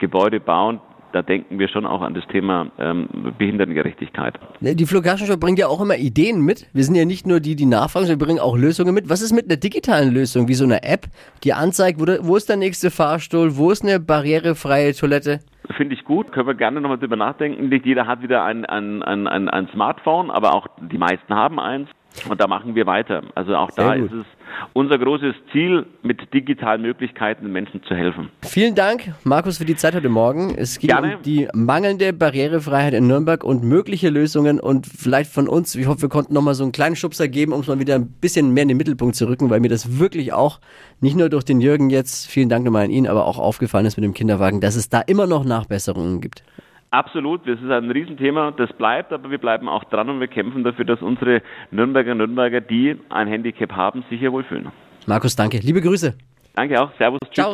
Gebäude 0.00 0.40
bauen, 0.40 0.80
da 1.12 1.22
denken 1.22 1.58
wir 1.58 1.68
schon 1.68 1.86
auch 1.86 2.02
an 2.02 2.14
das 2.14 2.26
Thema 2.28 2.70
ähm, 2.78 3.08
Behindertengerechtigkeit. 3.38 4.38
Ne, 4.60 4.74
Die 4.74 4.86
Show 4.86 5.00
bringt 5.36 5.58
ja 5.58 5.66
auch 5.66 5.80
immer 5.80 5.96
Ideen 5.96 6.42
mit. 6.44 6.66
Wir 6.72 6.84
sind 6.84 6.94
ja 6.94 7.04
nicht 7.04 7.26
nur 7.26 7.40
die, 7.40 7.56
die 7.56 7.66
nachfragen, 7.66 8.06
sondern 8.06 8.20
wir 8.20 8.26
bringen 8.26 8.40
auch 8.40 8.56
Lösungen 8.56 8.94
mit. 8.94 9.08
Was 9.08 9.22
ist 9.22 9.32
mit 9.32 9.46
einer 9.46 9.56
digitalen 9.56 10.12
Lösung, 10.12 10.48
wie 10.48 10.54
so 10.54 10.64
einer 10.64 10.84
App, 10.84 11.06
die 11.44 11.52
anzeigt, 11.52 12.00
wo, 12.00 12.04
wo 12.26 12.36
ist 12.36 12.48
der 12.48 12.56
nächste 12.56 12.90
Fahrstuhl, 12.90 13.56
wo 13.56 13.70
ist 13.70 13.84
eine 13.84 14.00
barrierefreie 14.00 14.94
Toilette? 14.94 15.40
Finde 15.76 15.94
ich 15.94 16.04
gut, 16.04 16.32
können 16.32 16.46
wir 16.46 16.54
gerne 16.54 16.80
nochmal 16.80 16.98
drüber 16.98 17.16
nachdenken. 17.16 17.68
Nicht 17.68 17.86
jeder 17.86 18.06
hat 18.06 18.22
wieder 18.22 18.44
ein, 18.44 18.64
ein, 18.64 19.02
ein, 19.02 19.28
ein, 19.28 19.48
ein 19.48 19.68
Smartphone, 19.72 20.30
aber 20.30 20.54
auch 20.54 20.66
die 20.80 20.98
meisten 20.98 21.34
haben 21.34 21.60
eins. 21.60 21.88
Und 22.28 22.40
da 22.40 22.46
machen 22.46 22.74
wir 22.74 22.86
weiter. 22.86 23.22
Also 23.34 23.56
auch 23.56 23.70
da 23.70 23.92
Sehr 23.92 24.04
ist 24.04 24.10
gut. 24.10 24.20
es 24.20 24.26
unser 24.72 24.98
großes 24.98 25.34
Ziel, 25.52 25.86
mit 26.02 26.32
digitalen 26.34 26.82
Möglichkeiten 26.82 27.50
Menschen 27.52 27.82
zu 27.84 27.94
helfen. 27.94 28.30
Vielen 28.42 28.74
Dank, 28.74 29.14
Markus, 29.24 29.58
für 29.58 29.64
die 29.64 29.76
Zeit 29.76 29.94
heute 29.94 30.08
Morgen. 30.08 30.54
Es 30.56 30.78
ging 30.78 30.88
Gerne. 30.88 31.16
um 31.16 31.22
die 31.22 31.48
mangelnde 31.54 32.12
Barrierefreiheit 32.12 32.94
in 32.94 33.06
Nürnberg 33.06 33.44
und 33.44 33.62
mögliche 33.62 34.10
Lösungen 34.10 34.60
und 34.60 34.86
vielleicht 34.86 35.32
von 35.32 35.48
uns, 35.48 35.74
ich 35.74 35.86
hoffe, 35.86 36.02
wir 36.02 36.08
konnten 36.08 36.34
nochmal 36.34 36.54
so 36.54 36.64
einen 36.64 36.72
kleinen 36.72 36.96
Schubser 36.96 37.28
geben, 37.28 37.52
um 37.52 37.60
es 37.60 37.68
mal 37.68 37.78
wieder 37.78 37.94
ein 37.94 38.08
bisschen 38.08 38.52
mehr 38.52 38.62
in 38.62 38.68
den 38.68 38.76
Mittelpunkt 38.76 39.14
zu 39.14 39.26
rücken, 39.28 39.50
weil 39.50 39.60
mir 39.60 39.68
das 39.68 39.98
wirklich 39.98 40.32
auch, 40.32 40.60
nicht 41.00 41.16
nur 41.16 41.28
durch 41.28 41.44
den 41.44 41.60
Jürgen 41.60 41.90
jetzt, 41.90 42.26
vielen 42.26 42.48
Dank 42.48 42.64
nochmal 42.64 42.84
an 42.84 42.90
ihn, 42.90 43.06
aber 43.06 43.26
auch 43.26 43.38
aufgefallen 43.38 43.86
ist 43.86 43.96
mit 43.96 44.04
dem 44.04 44.14
Kinderwagen, 44.14 44.60
dass 44.60 44.76
es 44.76 44.88
da 44.88 45.00
immer 45.00 45.26
noch 45.26 45.44
Nachbesserungen 45.44 46.20
gibt. 46.20 46.42
Absolut, 46.92 47.46
das 47.46 47.60
ist 47.60 47.70
ein 47.70 47.88
Riesenthema, 47.90 48.50
das 48.50 48.72
bleibt, 48.72 49.12
aber 49.12 49.30
wir 49.30 49.38
bleiben 49.38 49.68
auch 49.68 49.84
dran 49.84 50.08
und 50.08 50.18
wir 50.18 50.26
kämpfen 50.26 50.64
dafür, 50.64 50.84
dass 50.84 51.00
unsere 51.02 51.40
Nürnberger 51.70 52.16
Nürnberger, 52.16 52.60
die 52.60 52.96
ein 53.10 53.28
Handicap 53.28 53.70
haben, 53.72 54.04
sich 54.10 54.18
hier 54.18 54.32
wohlfühlen. 54.32 54.72
Markus, 55.06 55.36
danke. 55.36 55.58
Liebe 55.58 55.80
Grüße. 55.80 56.14
Danke 56.54 56.82
auch, 56.82 56.90
Servus. 56.98 57.20
Ciao. 57.32 57.52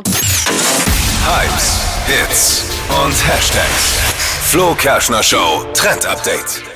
Hypes, 1.26 2.06
Hits 2.06 2.82
und 2.88 3.12
Hashtags. 3.28 4.50
Flo 4.50 4.74
Kerschner 4.74 5.22
Show 5.22 5.64
Trend 5.74 6.06
Update. 6.06 6.75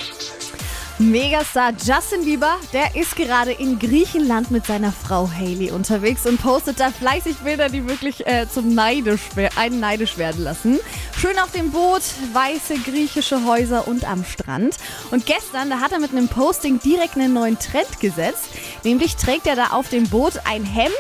Megastar 1.00 1.72
Justin 1.82 2.26
Bieber, 2.26 2.56
der 2.74 2.94
ist 2.94 3.16
gerade 3.16 3.52
in 3.52 3.78
Griechenland 3.78 4.50
mit 4.50 4.66
seiner 4.66 4.92
Frau 4.92 5.30
Hailey 5.30 5.70
unterwegs 5.70 6.26
und 6.26 6.42
postet 6.42 6.78
da 6.78 6.90
fleißig 6.90 7.38
Bilder, 7.38 7.70
die 7.70 7.88
wirklich 7.88 8.26
äh, 8.26 8.46
zum 8.52 8.74
neidisch, 8.74 9.22
einen 9.56 9.80
neidisch 9.80 10.18
werden 10.18 10.44
lassen. 10.44 10.78
Schön 11.16 11.38
auf 11.38 11.52
dem 11.52 11.70
Boot, 11.70 12.02
weiße 12.34 12.74
griechische 12.84 13.46
Häuser 13.46 13.88
und 13.88 14.04
am 14.04 14.26
Strand. 14.26 14.76
Und 15.10 15.24
gestern, 15.24 15.70
da 15.70 15.80
hat 15.80 15.92
er 15.92 16.00
mit 16.00 16.10
einem 16.10 16.28
Posting 16.28 16.80
direkt 16.80 17.16
einen 17.16 17.32
neuen 17.32 17.58
Trend 17.58 17.98
gesetzt. 18.00 18.50
Nämlich 18.84 19.16
trägt 19.16 19.46
er 19.46 19.56
da 19.56 19.68
auf 19.68 19.88
dem 19.88 20.06
Boot 20.06 20.34
ein 20.44 20.64
Hemd 20.64 20.92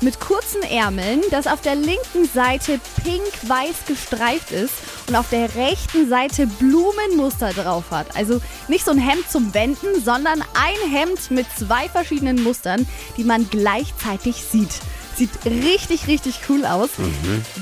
mit 0.00 0.20
kurzen 0.20 0.62
Ärmeln, 0.62 1.22
das 1.30 1.46
auf 1.46 1.60
der 1.60 1.76
linken 1.76 2.28
Seite 2.32 2.80
pink-weiß 3.04 3.86
gestreift 3.86 4.50
ist 4.50 4.74
und 5.08 5.16
auf 5.16 5.28
der 5.30 5.54
rechten 5.54 6.08
Seite 6.08 6.46
Blumenmuster 6.46 7.52
drauf 7.52 7.84
hat. 7.90 8.16
Also 8.16 8.40
nicht 8.68 8.84
so 8.84 8.90
ein 8.90 8.98
Hemd 8.98 9.30
zum 9.30 9.43
Wenden, 9.52 10.00
sondern 10.02 10.40
ein 10.54 10.90
Hemd 10.90 11.30
mit 11.30 11.46
zwei 11.58 11.88
verschiedenen 11.88 12.42
Mustern, 12.42 12.86
die 13.16 13.24
man 13.24 13.50
gleichzeitig 13.50 14.36
sieht. 14.36 14.70
Sieht 15.16 15.30
richtig, 15.44 16.08
richtig 16.08 16.40
cool 16.48 16.64
aus. 16.64 16.90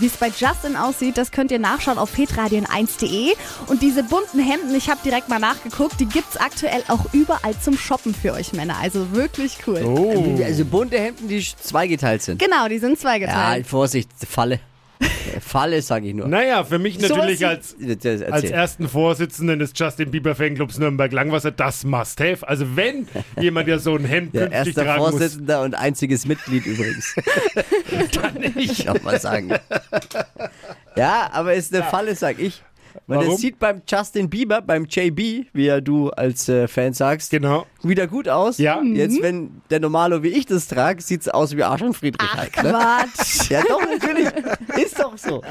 Wie 0.01 0.07
es 0.07 0.17
bei 0.17 0.29
Justin 0.29 0.75
aussieht, 0.75 1.19
das 1.19 1.33
könnt 1.33 1.51
ihr 1.51 1.59
nachschauen 1.59 1.99
auf 1.99 2.15
petradion1.de. 2.17 3.35
Und 3.67 3.83
diese 3.83 4.03
bunten 4.05 4.39
Hemden, 4.39 4.75
ich 4.75 4.89
habe 4.89 5.01
direkt 5.05 5.29
mal 5.29 5.39
nachgeguckt, 5.39 6.01
die 6.01 6.07
gibt's 6.07 6.39
aktuell 6.39 6.83
auch 6.89 7.13
überall 7.13 7.55
zum 7.61 7.77
Shoppen 7.77 8.15
für 8.15 8.33
euch 8.33 8.55
Männer. 8.55 8.77
Also 8.81 9.13
wirklich 9.13 9.59
cool. 9.67 10.41
Also 10.43 10.65
bunte 10.65 10.99
Hemden, 10.99 11.29
die 11.29 11.45
zweigeteilt 11.63 12.23
sind. 12.23 12.39
Genau, 12.39 12.69
die 12.69 12.79
sind 12.79 12.93
Ja, 12.93 12.99
zweigeteilt. 13.01 13.67
Vorsicht, 13.67 14.09
Falle. 14.29 14.61
Falle, 15.41 15.83
sage 15.83 16.09
ich 16.09 16.15
nur. 16.15 16.29
Naja, 16.29 16.65
für 16.65 16.79
mich 16.79 16.99
natürlich 16.99 17.41
Sowas- 17.41 17.75
als, 17.79 18.31
als 18.33 18.45
ersten 18.45 18.89
Vorsitzenden 18.89 19.59
des 19.59 19.73
Justin 19.75 20.11
Bieber 20.11 20.35
Fanclubs 20.35 20.79
Nürnberg-Langwasser 20.79 21.51
das 21.51 21.85
Must-Have. 21.85 22.47
Also 22.49 22.77
wenn 22.77 23.07
jemand 23.41 23.69
ja 23.69 23.79
so 23.79 23.95
ein 23.97 24.05
Hemd 24.05 24.35
Der 24.35 24.49
künftig 24.49 24.67
erste 24.77 24.85
tragen 24.85 25.01
muss, 25.01 25.11
Vorsitzender 25.11 25.63
und 25.63 25.75
einziges 25.75 26.27
Mitglied 26.27 26.67
übrigens. 26.67 27.15
Kann 28.21 28.43
ich 28.57 28.89
auch 28.89 29.01
mal 29.03 29.19
sagen. 29.21 29.53
Ja, 30.95 31.31
aber 31.33 31.55
ist 31.55 31.75
eine 31.75 31.85
Falle, 31.85 32.15
sag 32.15 32.39
ich. 32.39 32.63
Weil 33.07 33.19
Warum? 33.19 33.33
das 33.33 33.41
sieht 33.41 33.59
beim 33.59 33.83
Justin 33.87 34.29
Bieber, 34.29 34.61
beim 34.61 34.87
JB, 34.87 35.47
wie 35.53 35.65
ja 35.65 35.81
du 35.81 36.11
als 36.11 36.49
äh, 36.49 36.69
Fan 36.69 36.93
sagst, 36.93 37.31
genau. 37.31 37.67
wieder 37.83 38.07
gut 38.07 38.29
aus. 38.29 38.59
Ja. 38.59 38.83
Jetzt, 38.83 39.21
wenn 39.23 39.63
der 39.71 39.81
Normalo 39.81 40.23
wie 40.23 40.29
ich 40.29 40.47
das 40.47 40.69
trage, 40.69 41.03
sieht's 41.03 41.29
aus 41.29 41.57
wie 41.57 41.63
Arsch 41.63 41.83
und 41.83 41.95
Friedrich 41.95 42.33
halt. 42.35 42.57
Ne? 42.63 42.71
Quatsch. 42.71 43.51
Ja, 43.51 43.63
doch, 43.69 43.81
natürlich. 43.81 44.29
Ist 44.83 44.99
doch 44.99 45.17
so. 45.17 45.43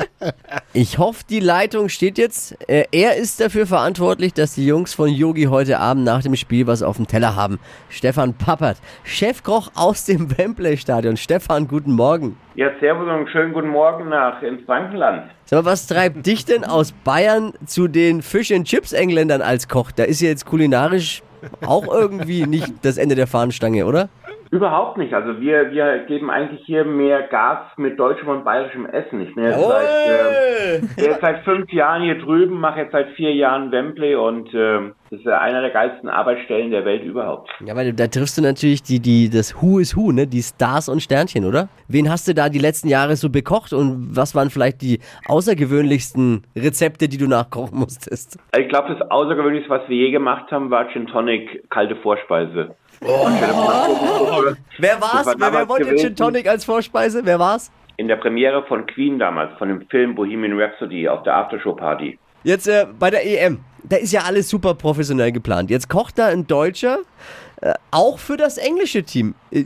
Ich 0.73 0.97
hoffe, 0.97 1.25
die 1.29 1.41
Leitung 1.41 1.89
steht 1.89 2.17
jetzt. 2.17 2.55
Äh, 2.69 2.85
er 2.93 3.17
ist 3.17 3.41
dafür 3.41 3.67
verantwortlich, 3.67 4.33
dass 4.33 4.55
die 4.55 4.65
Jungs 4.65 4.93
von 4.93 5.09
Yogi 5.09 5.43
heute 5.43 5.79
Abend 5.79 6.05
nach 6.05 6.21
dem 6.21 6.37
Spiel 6.37 6.65
was 6.65 6.81
auf 6.81 6.95
dem 6.95 7.07
Teller 7.07 7.35
haben. 7.35 7.59
Stefan 7.89 8.33
Pappert, 8.33 8.77
Chefkoch 9.03 9.69
aus 9.75 10.05
dem 10.05 10.37
Wembley-Stadion. 10.37 11.17
Stefan, 11.17 11.67
guten 11.67 11.91
Morgen. 11.91 12.37
Ja, 12.55 12.69
servus 12.79 13.09
und 13.09 13.29
schönen 13.31 13.51
guten 13.51 13.67
Morgen 13.67 14.07
nach 14.07 14.41
ins 14.41 14.63
Frankenland. 14.65 15.29
Sag 15.43 15.65
mal, 15.65 15.71
was 15.71 15.87
treibt 15.87 16.25
dich 16.25 16.45
denn 16.45 16.63
aus 16.63 16.93
Bayern 16.93 17.51
zu 17.65 17.89
den 17.89 18.21
Fish 18.21 18.53
and 18.53 18.65
Chips 18.65 18.93
Engländern 18.93 19.41
als 19.41 19.67
Koch? 19.67 19.91
Da 19.91 20.03
ist 20.05 20.21
ja 20.21 20.29
jetzt 20.29 20.45
kulinarisch 20.45 21.21
auch 21.65 21.87
irgendwie 21.87 22.45
nicht 22.45 22.73
das 22.83 22.97
Ende 22.97 23.15
der 23.15 23.27
Fahnenstange, 23.27 23.85
oder? 23.85 24.07
Überhaupt 24.51 24.97
nicht. 24.97 25.13
Also 25.13 25.39
wir, 25.39 25.71
wir 25.71 25.99
geben 25.99 26.29
eigentlich 26.29 26.59
hier 26.65 26.83
mehr 26.83 27.23
Gas 27.23 27.59
mit 27.77 27.97
deutschem 27.97 28.27
und 28.27 28.43
bayerischem 28.43 28.85
Essen. 28.85 29.21
Ich 29.21 29.33
bin 29.33 29.45
jetzt 29.45 29.57
seit, 29.57 29.87
äh, 30.09 30.79
jetzt 30.97 31.21
seit 31.21 31.45
fünf 31.45 31.71
Jahren 31.71 32.03
hier 32.03 32.19
drüben, 32.19 32.59
mache 32.59 32.81
jetzt 32.81 32.91
seit 32.91 33.11
vier 33.11 33.33
Jahren 33.33 33.71
Wembley 33.71 34.13
und 34.15 34.53
äh, 34.53 34.91
das 35.09 35.19
ist 35.19 35.25
ja 35.25 35.39
einer 35.39 35.61
der 35.61 35.69
geilsten 35.69 36.09
Arbeitsstellen 36.09 36.69
der 36.69 36.83
Welt 36.83 37.03
überhaupt. 37.03 37.49
Ja, 37.65 37.77
weil 37.77 37.93
da 37.93 38.07
triffst 38.07 38.37
du 38.37 38.41
natürlich 38.41 38.83
die, 38.83 38.99
die, 38.99 39.29
das 39.29 39.61
Who 39.61 39.79
is 39.79 39.95
Who, 39.95 40.11
ne? 40.11 40.27
Die 40.27 40.41
Stars 40.41 40.89
und 40.89 41.01
Sternchen, 41.01 41.45
oder? 41.45 41.69
Wen 41.87 42.09
hast 42.09 42.27
du 42.27 42.33
da 42.33 42.49
die 42.49 42.59
letzten 42.59 42.89
Jahre 42.89 43.15
so 43.15 43.29
bekocht 43.29 43.71
und 43.71 44.17
was 44.17 44.35
waren 44.35 44.49
vielleicht 44.49 44.81
die 44.81 44.99
außergewöhnlichsten 45.27 46.43
Rezepte, 46.57 47.07
die 47.07 47.17
du 47.17 47.27
nachkochen 47.27 47.79
musstest? 47.79 48.37
Ich 48.57 48.67
glaube, 48.67 48.95
das 48.97 49.09
Außergewöhnlichste, 49.09 49.69
was 49.69 49.87
wir 49.87 49.95
je 49.95 50.11
gemacht 50.11 50.51
haben, 50.51 50.69
war 50.71 50.89
Gin 50.89 51.07
Tonic, 51.07 51.69
kalte 51.69 51.95
Vorspeise. 51.95 52.75
Wer 53.01 55.01
war's? 55.01 55.25
war 55.25 55.53
wer, 55.53 55.67
wollte 55.67 55.85
gewesen. 55.85 56.07
Gin 56.07 56.15
Tonic 56.15 56.47
als 56.47 56.65
Vorspeise? 56.65 57.21
Wer 57.23 57.39
war's? 57.39 57.71
In 57.97 58.07
der 58.07 58.17
Premiere 58.17 58.63
von 58.67 58.85
Queen 58.85 59.19
damals, 59.19 59.57
von 59.57 59.69
dem 59.69 59.87
Film 59.89 60.15
Bohemian 60.15 60.59
Rhapsody 60.59 61.07
auf 61.07 61.23
der 61.23 61.35
Aftershow-Party. 61.35 62.17
Jetzt 62.43 62.67
äh, 62.67 62.85
bei 62.97 63.09
der 63.09 63.25
EM. 63.25 63.59
Da 63.83 63.97
ist 63.97 64.11
ja 64.11 64.21
alles 64.21 64.49
super 64.49 64.75
professionell 64.75 65.31
geplant. 65.31 65.71
Jetzt 65.71 65.89
kocht 65.89 66.19
da 66.19 66.27
ein 66.27 66.47
Deutscher 66.47 66.99
äh, 67.61 67.73
auch 67.91 68.19
für 68.19 68.37
das 68.37 68.57
englische 68.57 69.03
Team. 69.03 69.35
Äh, 69.51 69.65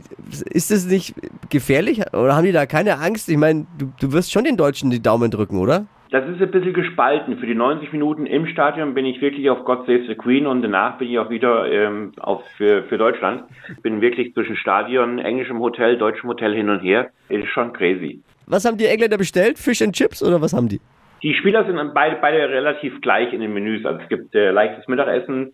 Ist 0.50 0.70
das 0.70 0.84
nicht 0.84 1.14
gefährlich? 1.48 2.00
Oder 2.12 2.36
haben 2.36 2.44
die 2.44 2.52
da 2.52 2.66
keine 2.66 2.98
Angst? 2.98 3.28
Ich 3.28 3.38
meine, 3.38 3.66
du, 3.78 3.92
du 3.98 4.12
wirst 4.12 4.32
schon 4.32 4.44
den 4.44 4.56
Deutschen 4.56 4.90
die 4.90 5.00
Daumen 5.00 5.30
drücken, 5.30 5.58
oder? 5.58 5.86
Das 6.10 6.28
ist 6.28 6.40
ein 6.40 6.50
bisschen 6.50 6.72
gespalten. 6.72 7.38
Für 7.38 7.46
die 7.46 7.54
90 7.54 7.92
Minuten 7.92 8.26
im 8.26 8.46
Stadion 8.46 8.94
bin 8.94 9.06
ich 9.06 9.20
wirklich 9.20 9.50
auf 9.50 9.64
God 9.64 9.86
Save 9.86 10.04
the 10.06 10.14
Queen 10.14 10.46
und 10.46 10.62
danach 10.62 10.98
bin 10.98 11.08
ich 11.08 11.18
auch 11.18 11.30
wieder 11.30 11.70
ähm, 11.70 12.12
auf, 12.18 12.44
für, 12.56 12.84
für 12.84 12.96
Deutschland. 12.96 13.44
Bin 13.82 14.00
wirklich 14.00 14.32
zwischen 14.34 14.56
Stadion, 14.56 15.18
englischem 15.18 15.58
Hotel, 15.58 15.98
deutschem 15.98 16.28
Hotel 16.28 16.54
hin 16.54 16.70
und 16.70 16.80
her. 16.80 17.10
Ist 17.28 17.48
schon 17.48 17.72
crazy. 17.72 18.20
Was 18.46 18.64
haben 18.64 18.76
die 18.76 18.86
Engländer 18.86 19.18
bestellt? 19.18 19.58
Fish 19.58 19.82
and 19.82 19.94
Chips 19.94 20.22
oder 20.22 20.40
was 20.40 20.52
haben 20.52 20.68
die? 20.68 20.80
Die 21.22 21.34
Spieler 21.34 21.64
sind 21.64 21.76
beide, 21.94 22.16
beide 22.20 22.48
relativ 22.50 23.00
gleich 23.00 23.32
in 23.32 23.40
den 23.40 23.52
Menüs. 23.52 23.84
Also 23.84 24.00
es 24.00 24.08
gibt 24.08 24.34
äh, 24.34 24.50
leichtes 24.50 24.86
Mittagessen, 24.86 25.52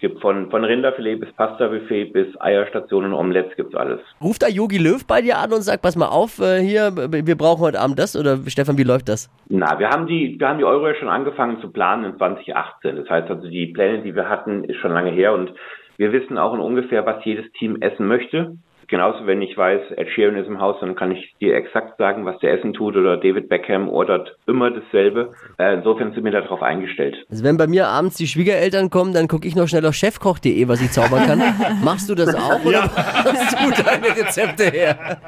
es 0.00 0.08
gibt 0.08 0.22
von, 0.22 0.50
von 0.50 0.64
Rinderfilet 0.64 1.16
bis 1.16 1.30
Pasta-Buffet 1.34 2.06
bis 2.06 2.28
Eierstationen, 2.40 3.12
Omelettes 3.12 3.54
gibt's 3.54 3.74
alles. 3.74 4.00
Ruft 4.18 4.42
da 4.42 4.48
Yogi 4.48 4.78
Löw 4.78 5.06
bei 5.06 5.20
dir 5.20 5.36
an 5.36 5.52
und 5.52 5.60
sagt, 5.60 5.82
pass 5.82 5.94
mal 5.94 6.08
auf, 6.08 6.38
äh, 6.38 6.62
hier, 6.62 6.90
wir 6.96 7.36
brauchen 7.36 7.60
heute 7.60 7.78
Abend 7.78 7.98
das? 7.98 8.16
Oder 8.16 8.38
Stefan, 8.46 8.78
wie 8.78 8.82
läuft 8.82 9.10
das? 9.10 9.28
Na, 9.50 9.78
wir 9.78 9.90
haben 9.90 10.06
die, 10.06 10.40
wir 10.40 10.48
haben 10.48 10.56
die 10.56 10.64
Euro 10.64 10.88
ja 10.88 10.94
schon 10.94 11.10
angefangen 11.10 11.60
zu 11.60 11.70
planen 11.70 12.04
in 12.12 12.16
2018. 12.16 12.96
Das 12.96 13.10
heißt 13.10 13.28
also, 13.28 13.46
die 13.46 13.66
Pläne, 13.66 14.00
die 14.00 14.16
wir 14.16 14.26
hatten, 14.26 14.64
ist 14.64 14.78
schon 14.78 14.92
lange 14.92 15.10
her 15.10 15.34
und 15.34 15.52
wir 15.98 16.12
wissen 16.12 16.38
auch 16.38 16.54
in 16.54 16.60
ungefähr, 16.60 17.04
was 17.04 17.22
jedes 17.26 17.52
Team 17.58 17.82
essen 17.82 18.06
möchte. 18.06 18.56
Genauso, 18.90 19.24
wenn 19.24 19.40
ich 19.40 19.56
weiß, 19.56 19.92
Ed 19.96 20.10
Sheeran 20.10 20.36
ist 20.36 20.48
im 20.48 20.60
Haus, 20.60 20.74
dann 20.80 20.96
kann 20.96 21.12
ich 21.12 21.32
dir 21.40 21.54
exakt 21.54 21.96
sagen, 21.96 22.26
was 22.26 22.40
der 22.40 22.52
Essen 22.54 22.72
tut 22.72 22.96
oder 22.96 23.16
David 23.16 23.48
Beckham 23.48 23.88
ordert 23.88 24.36
immer 24.48 24.72
dasselbe. 24.72 25.30
Äh, 25.58 25.74
insofern 25.74 26.12
sind 26.12 26.24
wir 26.24 26.32
darauf 26.32 26.60
eingestellt. 26.60 27.16
Also 27.30 27.44
wenn 27.44 27.56
bei 27.56 27.68
mir 27.68 27.86
abends 27.86 28.16
die 28.16 28.26
Schwiegereltern 28.26 28.90
kommen, 28.90 29.14
dann 29.14 29.28
gucke 29.28 29.46
ich 29.46 29.54
noch 29.54 29.68
schnell 29.68 29.86
auf 29.86 29.94
chefkoch.de, 29.94 30.66
was 30.66 30.82
ich 30.82 30.90
zaubern 30.90 31.24
kann. 31.24 31.38
Machst 31.84 32.10
du 32.10 32.16
das 32.16 32.34
auch 32.34 32.64
oder 32.64 32.80
machst 32.80 33.56
du 33.78 33.82
deine 33.84 34.08
Rezepte 34.08 34.64
her? 34.64 35.20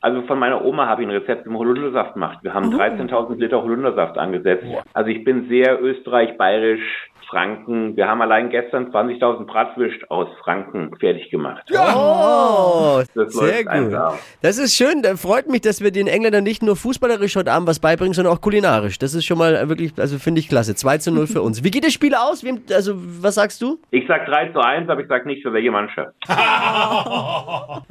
Also 0.00 0.22
von 0.22 0.40
meiner 0.40 0.64
Oma 0.64 0.86
habe 0.86 1.02
ich 1.02 1.08
ein 1.08 1.14
Rezept 1.14 1.46
im 1.46 1.56
Holundersaft 1.56 2.14
gemacht. 2.14 2.38
Wir 2.42 2.54
haben 2.54 2.74
13.000 2.74 3.36
Liter 3.36 3.62
Holundersaft 3.62 4.18
angesetzt. 4.18 4.64
Also 4.94 5.10
ich 5.10 5.22
bin 5.22 5.48
sehr 5.48 5.80
Österreich, 5.80 6.36
Bayerisch, 6.36 6.82
Franken. 7.28 7.96
Wir 7.96 8.06
haben 8.08 8.22
allein 8.22 8.50
gestern 8.50 8.92
20.000 8.92 9.46
Bratwürst 9.46 10.10
aus 10.10 10.28
Franken 10.42 10.96
fertig 10.98 11.30
gemacht. 11.30 11.62
Oh, 11.72 13.02
Das 13.14 13.32
sehr 13.34 13.64
gut. 13.64 13.96
Das 14.42 14.58
ist 14.58 14.74
schön. 14.76 15.02
Da 15.02 15.16
freut 15.16 15.48
mich, 15.48 15.60
dass 15.62 15.80
wir 15.80 15.90
den 15.90 16.06
Engländern 16.06 16.44
nicht 16.44 16.62
nur 16.62 16.76
fußballerisch 16.76 17.36
heute 17.36 17.52
Abend 17.52 17.68
was 17.68 17.80
beibringen, 17.80 18.14
sondern 18.14 18.34
auch 18.34 18.40
kulinarisch. 18.40 18.98
Das 18.98 19.14
ist 19.14 19.24
schon 19.24 19.38
mal 19.38 19.68
wirklich, 19.68 19.92
also 19.98 20.18
finde 20.18 20.40
ich 20.40 20.48
klasse. 20.48 20.74
2 20.74 20.98
zu 20.98 21.10
0 21.12 21.26
für 21.26 21.42
uns. 21.42 21.64
Wie 21.64 21.70
geht 21.70 21.84
das 21.84 21.92
Spiel 21.92 22.14
aus? 22.14 22.44
Wem, 22.44 22.60
also, 22.72 22.94
was 22.96 23.34
sagst 23.34 23.60
du? 23.62 23.78
Ich 23.90 24.04
sag 24.06 24.26
3 24.26 24.52
zu 24.52 24.60
1, 24.60 24.88
aber 24.88 25.00
ich 25.00 25.08
sag 25.08 25.26
nicht 25.26 25.42
für 25.42 25.52
welche 25.52 25.70
Mannschaft. 25.70 26.12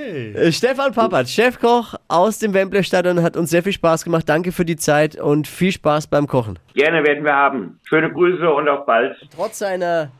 Äh, 0.00 0.50
Stefan 0.52 0.92
Pappert, 0.92 1.28
Chefkoch 1.28 1.94
aus 2.08 2.38
dem 2.38 2.54
Wembley 2.54 2.82
Stadion, 2.82 3.22
hat 3.22 3.36
uns 3.36 3.50
sehr 3.50 3.62
viel 3.62 3.72
Spaß 3.72 4.04
gemacht. 4.04 4.28
Danke 4.28 4.50
für 4.52 4.64
die 4.64 4.76
Zeit 4.76 5.20
und 5.20 5.46
viel 5.46 5.72
Spaß 5.72 6.06
beim 6.06 6.26
Kochen. 6.26 6.58
Gerne 6.74 7.04
werden 7.04 7.24
wir 7.24 7.34
haben. 7.34 7.78
Schöne 7.84 8.10
Grüße 8.12 8.49
und 8.56 8.68
auf 8.68 8.86
bald. 8.86 9.16
Trotz 9.34 9.58
seiner 9.58 10.10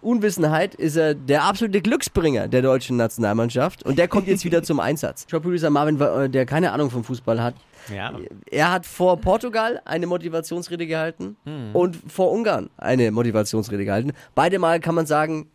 Unwissenheit 0.00 0.74
ist 0.74 0.96
er 0.96 1.14
der 1.14 1.44
absolute 1.44 1.80
Glücksbringer 1.80 2.48
der 2.48 2.62
deutschen 2.62 2.96
Nationalmannschaft 2.96 3.84
und 3.84 3.98
der 3.98 4.08
kommt 4.08 4.26
jetzt 4.26 4.44
wieder 4.46 4.62
zum 4.64 4.80
Einsatz. 4.80 5.26
Showproducer 5.30 5.70
Marvin, 5.70 6.00
äh, 6.00 6.28
der 6.28 6.44
keine 6.44 6.72
Ahnung 6.72 6.90
vom 6.90 7.04
Fußball 7.04 7.40
hat, 7.40 7.54
Ja. 7.94 8.12
er 8.50 8.72
hat 8.72 8.84
vor 8.84 9.16
Portugal 9.18 9.80
eine 9.84 10.08
Motivationsrede 10.08 10.86
gehalten 10.88 11.36
und 11.72 11.96
vor 12.10 12.32
Ungarn 12.32 12.68
eine 12.78 13.12
Motivationsrede 13.12 13.84
gehalten. 13.84 14.12
Beide 14.34 14.58
Mal 14.58 14.80
kann 14.80 14.96
man 14.96 15.06
sagen, 15.06 15.48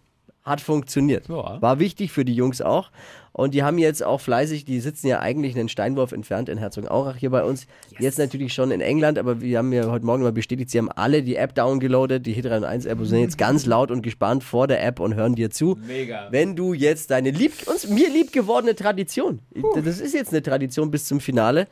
hat 0.47 0.61
funktioniert. 0.61 1.27
Ja. 1.27 1.61
War 1.61 1.79
wichtig 1.79 2.11
für 2.11 2.25
die 2.25 2.33
Jungs 2.33 2.61
auch. 2.61 2.89
Und 3.37 3.53
die 3.53 3.61
haben 3.61 3.77
jetzt 3.77 4.03
auch 4.03 4.19
fleißig, 4.19 4.65
die 4.65 4.79
sitzen 4.79 5.07
ja 5.07 5.19
eigentlich 5.19 5.55
einen 5.55 5.69
Steinwurf 5.69 6.11
entfernt 6.11 6.49
in 6.49 6.57
Herzogenaurach 6.57 7.17
hier 7.17 7.29
bei 7.29 7.43
uns. 7.43 7.67
Jetzt 7.99 8.17
natürlich 8.17 8.51
schon 8.51 8.71
in 8.71 8.81
England, 8.81 9.19
aber 9.19 9.41
wir 9.41 9.59
haben 9.59 9.71
ja 9.71 9.85
heute 9.91 10.07
Morgen 10.07 10.23
mal 10.23 10.31
bestätigt, 10.31 10.71
sie 10.71 10.79
haben 10.79 10.91
alle 10.91 11.21
die 11.21 11.35
App 11.35 11.53
downgeloadet, 11.53 12.25
die 12.25 12.33
Hit 12.33 12.47
1 12.47 12.87
App 12.87 12.97
und 12.97 13.05
sind 13.05 13.19
jetzt 13.19 13.37
ganz 13.37 13.67
laut 13.67 13.91
und 13.91 14.01
gespannt 14.01 14.43
vor 14.43 14.65
der 14.65 14.83
App 14.83 14.99
und 14.99 15.13
hören 15.13 15.35
dir 15.35 15.51
zu. 15.51 15.77
Mega. 15.85 16.29
Wenn 16.31 16.55
du 16.55 16.73
jetzt 16.73 17.11
deine 17.11 17.29
lieb, 17.29 17.53
uns, 17.67 17.87
mir 17.87 18.09
lieb 18.09 18.31
gewordene 18.31 18.73
Tradition, 18.73 19.39
das 19.75 19.99
ist 19.99 20.15
jetzt 20.15 20.31
eine 20.31 20.41
Tradition 20.41 20.89
bis 20.89 21.05
zum 21.05 21.19
Finale, 21.19 21.67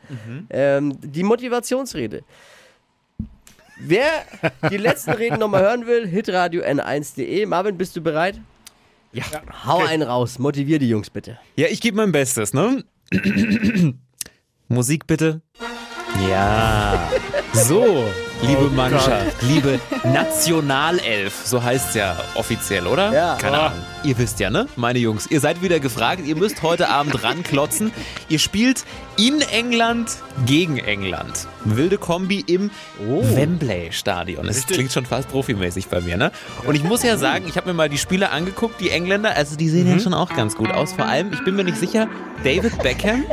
ähm, 0.52 0.96
die 1.02 1.24
Motivationsrede. 1.24 2.22
Wer 3.80 4.06
die 4.70 4.78
letzten 4.78 5.12
Reden 5.12 5.40
nochmal 5.40 5.64
hören 5.64 5.88
will, 5.88 6.08
hitradio 6.08 6.62
n1.de. 6.62 7.46
Marvin, 7.48 7.78
bist 7.78 7.96
du 7.96 8.02
bereit? 8.02 8.40
Ja. 9.16 9.24
Hau 9.66 9.78
einen 9.78 10.04
raus, 10.04 10.40
motivier 10.40 10.78
die 10.78 10.90
Jungs 10.90 11.10
bitte. 11.10 11.40
Ja, 11.56 11.68
ich 11.70 11.80
gebe 11.80 11.96
mein 11.96 12.12
Bestes, 12.12 12.54
ne? 12.54 12.84
Musik 14.68 15.08
bitte. 15.08 15.42
Ja. 16.30 17.10
So, 17.56 18.04
liebe 18.42 18.70
Mannschaft, 18.76 19.42
liebe 19.42 19.80
Nationalelf, 20.04 21.34
so 21.46 21.64
heißt's 21.64 21.96
ja 21.96 22.18
offiziell, 22.36 22.86
oder? 22.86 23.14
Ja. 23.14 23.38
Keine 23.40 23.58
Ahnung. 23.58 23.80
Ihr 24.04 24.18
wisst 24.18 24.42
ja, 24.42 24.50
ne? 24.50 24.68
Meine 24.76 25.00
Jungs, 25.00 25.28
ihr 25.28 25.40
seid 25.40 25.62
wieder 25.62 25.80
gefragt. 25.80 26.22
Ihr 26.26 26.36
müsst 26.36 26.62
heute 26.64 26.90
Abend 26.90 27.24
ranklotzen. 27.24 27.92
Ihr 28.28 28.40
spielt 28.40 28.84
in 29.18 29.40
England 29.42 30.18
gegen 30.46 30.78
England. 30.78 31.48
Wilde 31.64 31.98
Kombi 31.98 32.44
im 32.46 32.72
Wembley 33.00 33.92
Stadion. 33.92 34.46
Das 34.48 34.68
klingt 34.68 34.92
schon 34.92 35.06
fast 35.06 35.30
profimäßig 35.30 35.88
bei 35.88 36.02
mir, 36.02 36.18
ne? 36.18 36.32
Und 36.66 36.76
ich 36.76 36.84
muss 36.84 37.04
ja 37.04 37.18
sagen, 37.18 37.46
ich 37.48 37.56
habe 37.56 37.68
mir 37.68 37.74
mal 37.74 37.88
die 37.88 37.98
Spieler 37.98 38.34
angeguckt, 38.34 38.82
die 38.82 38.90
Engländer, 38.90 39.34
also 39.34 39.56
die 39.56 39.70
sehen 39.70 39.90
ja 39.90 39.98
schon 39.98 40.14
auch 40.14 40.36
ganz 40.36 40.56
gut 40.58 40.72
aus. 40.72 40.92
Vor 40.92 41.06
allem, 41.06 41.32
ich 41.32 41.44
bin 41.46 41.56
mir 41.56 41.64
nicht 41.64 41.78
sicher, 41.78 42.10
David 42.44 42.78
Beckham 42.80 43.24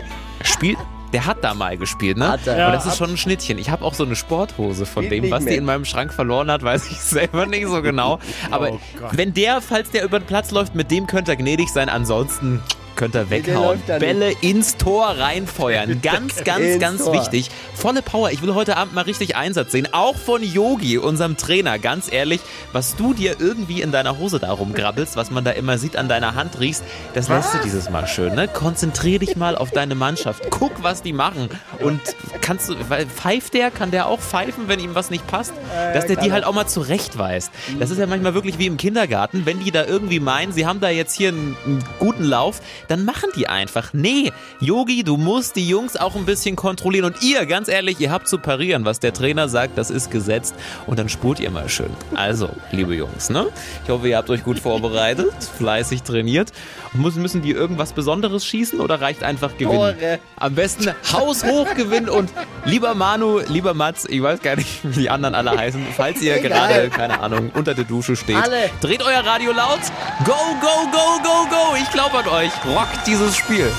spielt 0.45 0.79
der 1.13 1.27
hat 1.27 1.45
da 1.45 1.55
mal 1.55 1.77
gespielt, 1.77 2.17
ne? 2.17 2.29
Hat 2.29 2.47
er. 2.47 2.67
Und 2.67 2.73
das 2.73 2.87
ist 2.87 2.97
schon 2.97 3.11
ein 3.11 3.17
Schnittchen. 3.17 3.59
Ich 3.59 3.71
habe 3.71 3.85
auch 3.85 3.95
so 3.95 4.05
eine 4.05 4.17
Sporthose 4.17 4.87
von 4.87 5.09
dem. 5.09 5.31
Was 5.31 5.45
die 5.45 5.55
in 5.57 5.65
meinem 5.65 5.85
Schrank 5.85 6.13
verloren 6.13 6.51
hat, 6.51 6.63
weiß 6.63 6.91
ich 6.91 7.01
selber 7.01 7.47
nicht 7.47 7.67
so 7.67 7.83
genau. 7.83 8.19
Aber 8.51 8.73
Oh 8.73 8.81
wenn 9.13 9.35
der, 9.35 9.61
falls 9.61 9.91
der 9.91 10.05
über 10.05 10.19
den 10.21 10.27
Platz 10.27 10.51
läuft, 10.51 10.75
mit 10.75 10.91
dem 10.91 11.07
könnte 11.07 11.33
er 11.33 11.37
gnädig 11.37 11.69
sein. 11.71 11.89
Ansonsten 11.89 12.61
könnte 13.03 13.19
er 13.19 13.25
der 13.25 13.31
weghauen. 13.31 13.83
Bälle 13.87 14.33
ins 14.43 14.77
Tor 14.77 15.07
reinfeuern. 15.19 16.01
Ganz, 16.03 16.45
ganz, 16.45 16.79
ganz 16.79 17.05
Tor. 17.05 17.15
wichtig. 17.15 17.51
Volle 17.75 18.01
Power. 18.01 18.31
Ich 18.31 18.43
will 18.43 18.55
heute 18.55 18.77
Abend 18.77 18.95
mal 18.95 19.03
richtig 19.03 19.35
Einsatz 19.35 19.73
sehen. 19.73 19.89
Auch 19.91 20.17
von 20.17 20.41
Yogi, 20.41 20.99
unserem 20.99 21.37
Trainer. 21.37 21.81
Ganz 21.81 22.13
ehrlich, 22.13 22.41
was 22.73 22.95
du 22.95 23.13
dir 23.13 23.37
irgendwie 23.41 23.83
in 23.83 23.91
deiner 23.91 24.19
Hose 24.19 24.39
da 24.39 24.53
rumgrabbelst, 24.53 25.17
was 25.17 25.33
man 25.33 25.45
da 25.45 25.51
immer 25.51 25.79
sieht, 25.79 25.97
an 25.97 26.09
deiner 26.09 26.37
Hand 26.37 26.61
riechst, 26.61 26.85
das 27.15 27.29
lässt 27.29 27.55
du 27.55 27.59
dieses 27.65 27.91
Mal 27.91 28.07
schön. 28.07 28.35
Ne? 28.35 28.47
Konzentrier 28.47 29.19
dich 29.19 29.35
mal 29.35 29.57
auf 29.57 29.73
deine 29.73 29.97
Mannschaft. 29.97 30.45
Guck, 30.51 30.83
was 30.85 31.03
die 31.03 31.13
machen. 31.13 31.49
Und 31.81 32.01
kannst 32.41 32.69
du, 32.69 32.75
weil 32.89 33.07
pfeift 33.07 33.55
der, 33.55 33.73
kann 33.73 33.91
der 33.91 34.07
auch 34.07 34.21
pfeifen, 34.21 34.69
wenn 34.69 34.79
ihm 34.79 34.95
was 34.95 35.11
nicht 35.11 35.27
passt? 35.27 35.55
Dass 35.93 36.07
der 36.07 36.17
die 36.17 36.31
halt 36.31 36.45
auch 36.45 36.55
mal 36.55 36.67
zurechtweist. 36.67 37.51
Das 37.81 37.91
ist 37.91 37.99
ja 37.99 38.07
manchmal 38.07 38.35
wirklich 38.35 38.59
wie 38.59 38.67
im 38.67 38.77
Kindergarten. 38.77 39.45
Wenn 39.45 39.59
die 39.59 39.73
da 39.73 39.85
irgendwie 39.85 40.21
meinen, 40.21 40.53
sie 40.53 40.67
haben 40.67 40.79
da 40.81 40.89
jetzt 40.89 41.17
hier 41.17 41.31
einen, 41.31 41.57
einen 41.65 41.85
guten 41.99 42.25
Lauf, 42.25 42.61
dann 42.93 43.07
machen 43.07 43.31
die 43.35 43.49
einfach. 43.49 43.95
Nee, 43.95 44.33
Yogi, 44.61 45.03
du 45.03 45.17
musst 45.17 45.57
die 45.57 45.67
Jungs 45.67 45.97
auch 45.97 46.15
ein 46.15 46.27
bisschen 46.27 46.57
kontrollieren. 46.57 47.07
Und 47.07 47.23
ihr, 47.23 47.47
ganz 47.47 47.69
ehrlich, 47.69 47.99
ihr 48.01 48.11
habt 48.11 48.29
zu 48.29 48.37
parieren. 48.37 48.85
Was 48.85 49.01
der 49.01 49.15
Trainer 49.15 49.49
sagt, 49.49 49.79
das 49.79 49.91
ist 49.91 50.11
gesetzt. 50.11 50.55
Und 50.87 50.99
dann 50.99 51.09
spurt 51.09 51.41
ihr 51.41 51.51
mal 51.51 51.71
schön. 51.71 51.91
Also, 52.15 52.51
liebe 52.71 52.95
Jungs, 52.95 53.31
ne? 53.31 53.47
Ich 53.85 53.89
hoffe, 53.91 54.09
ihr 54.09 54.19
habt 54.19 54.29
euch 54.29 54.45
gut 54.45 54.59
vorbereitet, 54.59 55.33
fleißig 55.59 56.03
trainiert. 56.03 56.53
Müssen, 56.93 57.23
müssen 57.23 57.41
die 57.41 57.53
irgendwas 57.53 57.95
Besonderes 57.95 58.45
schießen 58.45 58.79
oder 58.79 59.01
reicht 59.01 59.23
einfach 59.23 59.53
gewinnen? 59.57 59.97
Tore. 59.99 60.19
Am 60.37 60.55
besten 60.55 60.95
haushoch 61.11 61.75
gewinnen 61.75 62.11
und 62.11 62.31
lieber 62.67 62.95
Manu, 62.95 63.41
lieber 63.49 63.73
Mats, 63.73 64.05
ich 64.05 64.23
weiß 64.23 64.43
gar 64.43 64.57
nicht, 64.57 64.81
wie 64.83 65.01
die 65.01 65.11
anderen 65.11 65.35
alle 65.35 65.57
heißen, 65.57 65.87
falls 65.97 66.21
ihr 66.21 66.37
Egal. 66.37 66.51
gerade, 66.51 66.91
keine 66.91 67.21
Ahnung, 67.21 67.51
unter 67.55 67.73
der 67.73 67.85
Dusche 67.85 68.15
steht. 68.17 68.37
Alle. 68.37 68.69
Dreht 68.83 69.03
euer 69.03 69.25
Radio 69.25 69.53
laut. 69.53 69.81
Go, 70.27 70.35
go, 70.61 70.91
go, 70.93 71.23
go, 71.23 71.49
go. 71.49 71.77
Ich 71.81 71.91
glaube 71.91 72.19
an 72.19 72.29
euch. 72.29 72.53
Rockt 72.83 73.07
dieses 73.07 73.37
Spiel. 73.37 73.71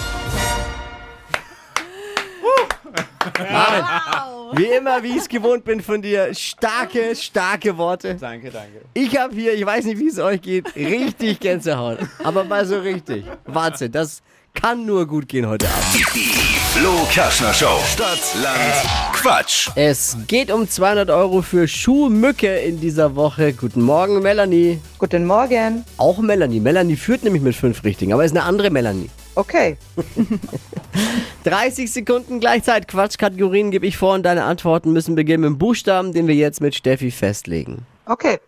Marvin, 3.51 4.57
wie 4.57 4.77
immer, 4.77 5.03
wie 5.03 5.09
ich 5.09 5.17
es 5.17 5.27
gewohnt 5.27 5.65
bin 5.65 5.81
von 5.81 6.01
dir, 6.01 6.33
starke, 6.33 7.13
starke 7.13 7.77
Worte. 7.77 8.15
Danke, 8.15 8.49
danke. 8.49 8.81
Ich 8.93 9.17
habe 9.17 9.35
hier, 9.35 9.55
ich 9.55 9.65
weiß 9.65 9.83
nicht, 9.83 9.99
wie 9.99 10.07
es 10.07 10.19
euch 10.19 10.41
geht, 10.41 10.73
richtig 10.77 11.41
Gänsehaut. 11.41 11.97
Aber 12.23 12.45
mal 12.45 12.65
so 12.65 12.79
richtig. 12.79 13.25
Wahnsinn, 13.43 13.91
das 13.91 14.21
kann 14.53 14.85
nur 14.85 15.05
gut 15.05 15.27
gehen 15.27 15.49
heute 15.49 15.67
Abend. 15.67 16.62
Flo 16.75 17.05
Kerschner 17.11 17.53
Show. 17.53 17.79
Stadt, 17.85 18.17
Land, 18.41 19.13
Quatsch. 19.13 19.69
Es 19.75 20.17
geht 20.25 20.51
um 20.51 20.67
200 20.67 21.11
Euro 21.11 21.43
für 21.43 21.67
Schuhmücke 21.67 22.47
in 22.47 22.81
dieser 22.81 23.15
Woche. 23.15 23.53
Guten 23.53 23.83
Morgen, 23.83 24.23
Melanie. 24.23 24.81
Guten 24.97 25.27
Morgen. 25.27 25.85
Auch 25.97 26.17
Melanie. 26.17 26.59
Melanie 26.59 26.95
führt 26.95 27.23
nämlich 27.23 27.43
mit 27.43 27.55
fünf 27.55 27.83
Richtigen, 27.83 28.11
aber 28.11 28.25
ist 28.25 28.31
eine 28.31 28.41
andere 28.41 28.71
Melanie. 28.71 29.11
Okay. 29.35 29.77
30 31.43 31.91
Sekunden 31.91 32.39
gleichzeitig 32.39 32.87
Quatschkategorien 32.87 33.69
gebe 33.69 33.85
ich 33.85 33.95
vor 33.95 34.15
und 34.15 34.23
deine 34.23 34.43
Antworten 34.43 34.93
müssen 34.93 35.13
beginnen 35.13 35.41
mit 35.41 35.49
dem 35.49 35.57
Buchstaben, 35.59 36.11
den 36.11 36.27
wir 36.27 36.33
jetzt 36.33 36.59
mit 36.59 36.73
Steffi 36.73 37.11
festlegen. 37.11 37.85
Okay. 38.07 38.39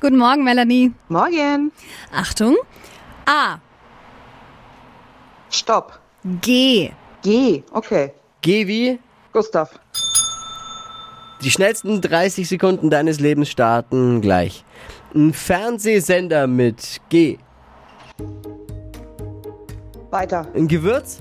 Guten 0.00 0.16
Morgen, 0.16 0.44
Melanie. 0.44 0.92
Morgen. 1.10 1.72
Achtung. 2.10 2.56
A. 3.26 3.58
Stopp. 5.50 6.00
G. 6.40 6.90
G. 7.26 7.64
Okay. 7.72 8.12
Geh 8.40 8.68
wie? 8.68 9.00
Gustav. 9.32 9.80
Die 11.42 11.50
schnellsten 11.50 12.00
30 12.00 12.48
Sekunden 12.48 12.88
deines 12.88 13.18
Lebens 13.18 13.48
starten 13.48 14.20
gleich. 14.20 14.64
Ein 15.12 15.32
Fernsehsender 15.32 16.46
mit 16.46 17.00
G. 17.08 17.38
Weiter. 20.10 20.46
Ein 20.54 20.68
Gewürz 20.68 21.20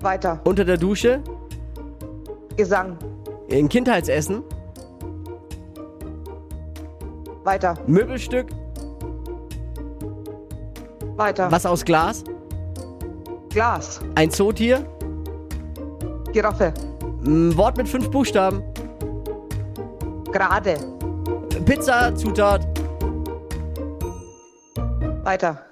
Weiter. 0.00 0.42
unter 0.44 0.66
der 0.66 0.76
Dusche. 0.76 1.22
Gesang. 2.58 2.98
Ein 3.50 3.70
Kindheitsessen. 3.70 4.42
Weiter. 7.42 7.74
Möbelstück. 7.86 8.48
Weiter. 11.16 11.50
Was 11.50 11.64
aus 11.64 11.82
Glas. 11.86 12.22
Glas. 13.50 14.00
Ein 14.14 14.30
Zootier. 14.30 14.86
Giraffe. 16.32 16.72
Ein 17.24 17.56
Wort 17.56 17.76
mit 17.76 17.88
fünf 17.88 18.10
Buchstaben. 18.10 18.62
Gerade. 20.30 20.76
Pizza, 21.64 22.14
Zutat. 22.14 22.66
Weiter. 25.24 25.62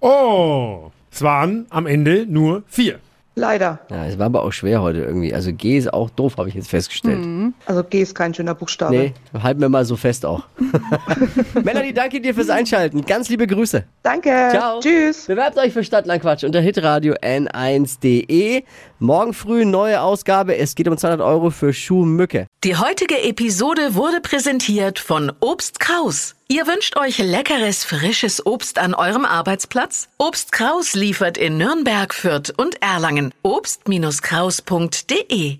Oh, 0.00 0.90
es 1.10 1.22
waren 1.22 1.66
am 1.70 1.86
Ende 1.86 2.26
nur 2.26 2.62
vier. 2.66 2.98
Leider. 3.34 3.80
Ja, 3.90 4.06
es 4.06 4.18
war 4.18 4.26
aber 4.26 4.42
auch 4.42 4.52
schwer 4.52 4.82
heute 4.82 4.98
irgendwie. 4.98 5.34
Also 5.34 5.52
G 5.52 5.78
ist 5.78 5.92
auch 5.92 6.10
doof, 6.10 6.36
habe 6.36 6.50
ich 6.50 6.54
jetzt 6.54 6.68
festgestellt. 6.68 7.52
Also 7.64 7.82
G 7.82 8.02
ist 8.02 8.14
kein 8.14 8.34
schöner 8.34 8.54
Buchstabe. 8.54 8.94
Nee, 8.94 9.14
halten 9.42 9.60
wir 9.60 9.70
mal 9.70 9.86
so 9.86 9.96
fest 9.96 10.26
auch. 10.26 10.44
Melanie, 11.64 11.94
danke 11.94 12.20
dir 12.20 12.34
fürs 12.34 12.50
Einschalten. 12.50 13.02
Ganz 13.06 13.30
liebe 13.30 13.46
Grüße. 13.46 13.84
Danke. 14.02 14.48
Ciao. 14.50 14.80
Tschüss. 14.80 15.26
Bewerbt 15.26 15.56
euch 15.56 15.72
für 15.72 15.82
Stadtlandquatsch 15.82 16.44
unter 16.44 16.60
hitradio 16.60 17.14
n1.de. 17.14 18.64
Morgen 18.98 19.32
früh 19.32 19.64
neue 19.64 20.02
Ausgabe. 20.02 20.56
Es 20.56 20.74
geht 20.74 20.86
um 20.88 20.96
200 20.98 21.20
Euro 21.26 21.50
für 21.50 21.72
Schuhmücke. 21.72 22.46
Die 22.64 22.76
heutige 22.76 23.22
Episode 23.22 23.94
wurde 23.94 24.20
präsentiert 24.20 24.98
von 24.98 25.32
Obst 25.40 25.80
Kraus. 25.80 26.34
Ihr 26.48 26.66
wünscht 26.66 26.96
euch 26.96 27.18
leckeres, 27.18 27.84
frisches 27.84 28.44
Obst 28.44 28.78
an 28.78 28.94
eurem 28.94 29.24
Arbeitsplatz? 29.24 30.08
Obst 30.18 30.50
Kraus 30.52 30.94
liefert 30.94 31.38
in 31.38 31.56
Nürnberg, 31.56 32.12
Fürth 32.12 32.52
und 32.56 32.82
Erlangen. 32.82 33.32
Obst-Kraus.de 33.42 35.58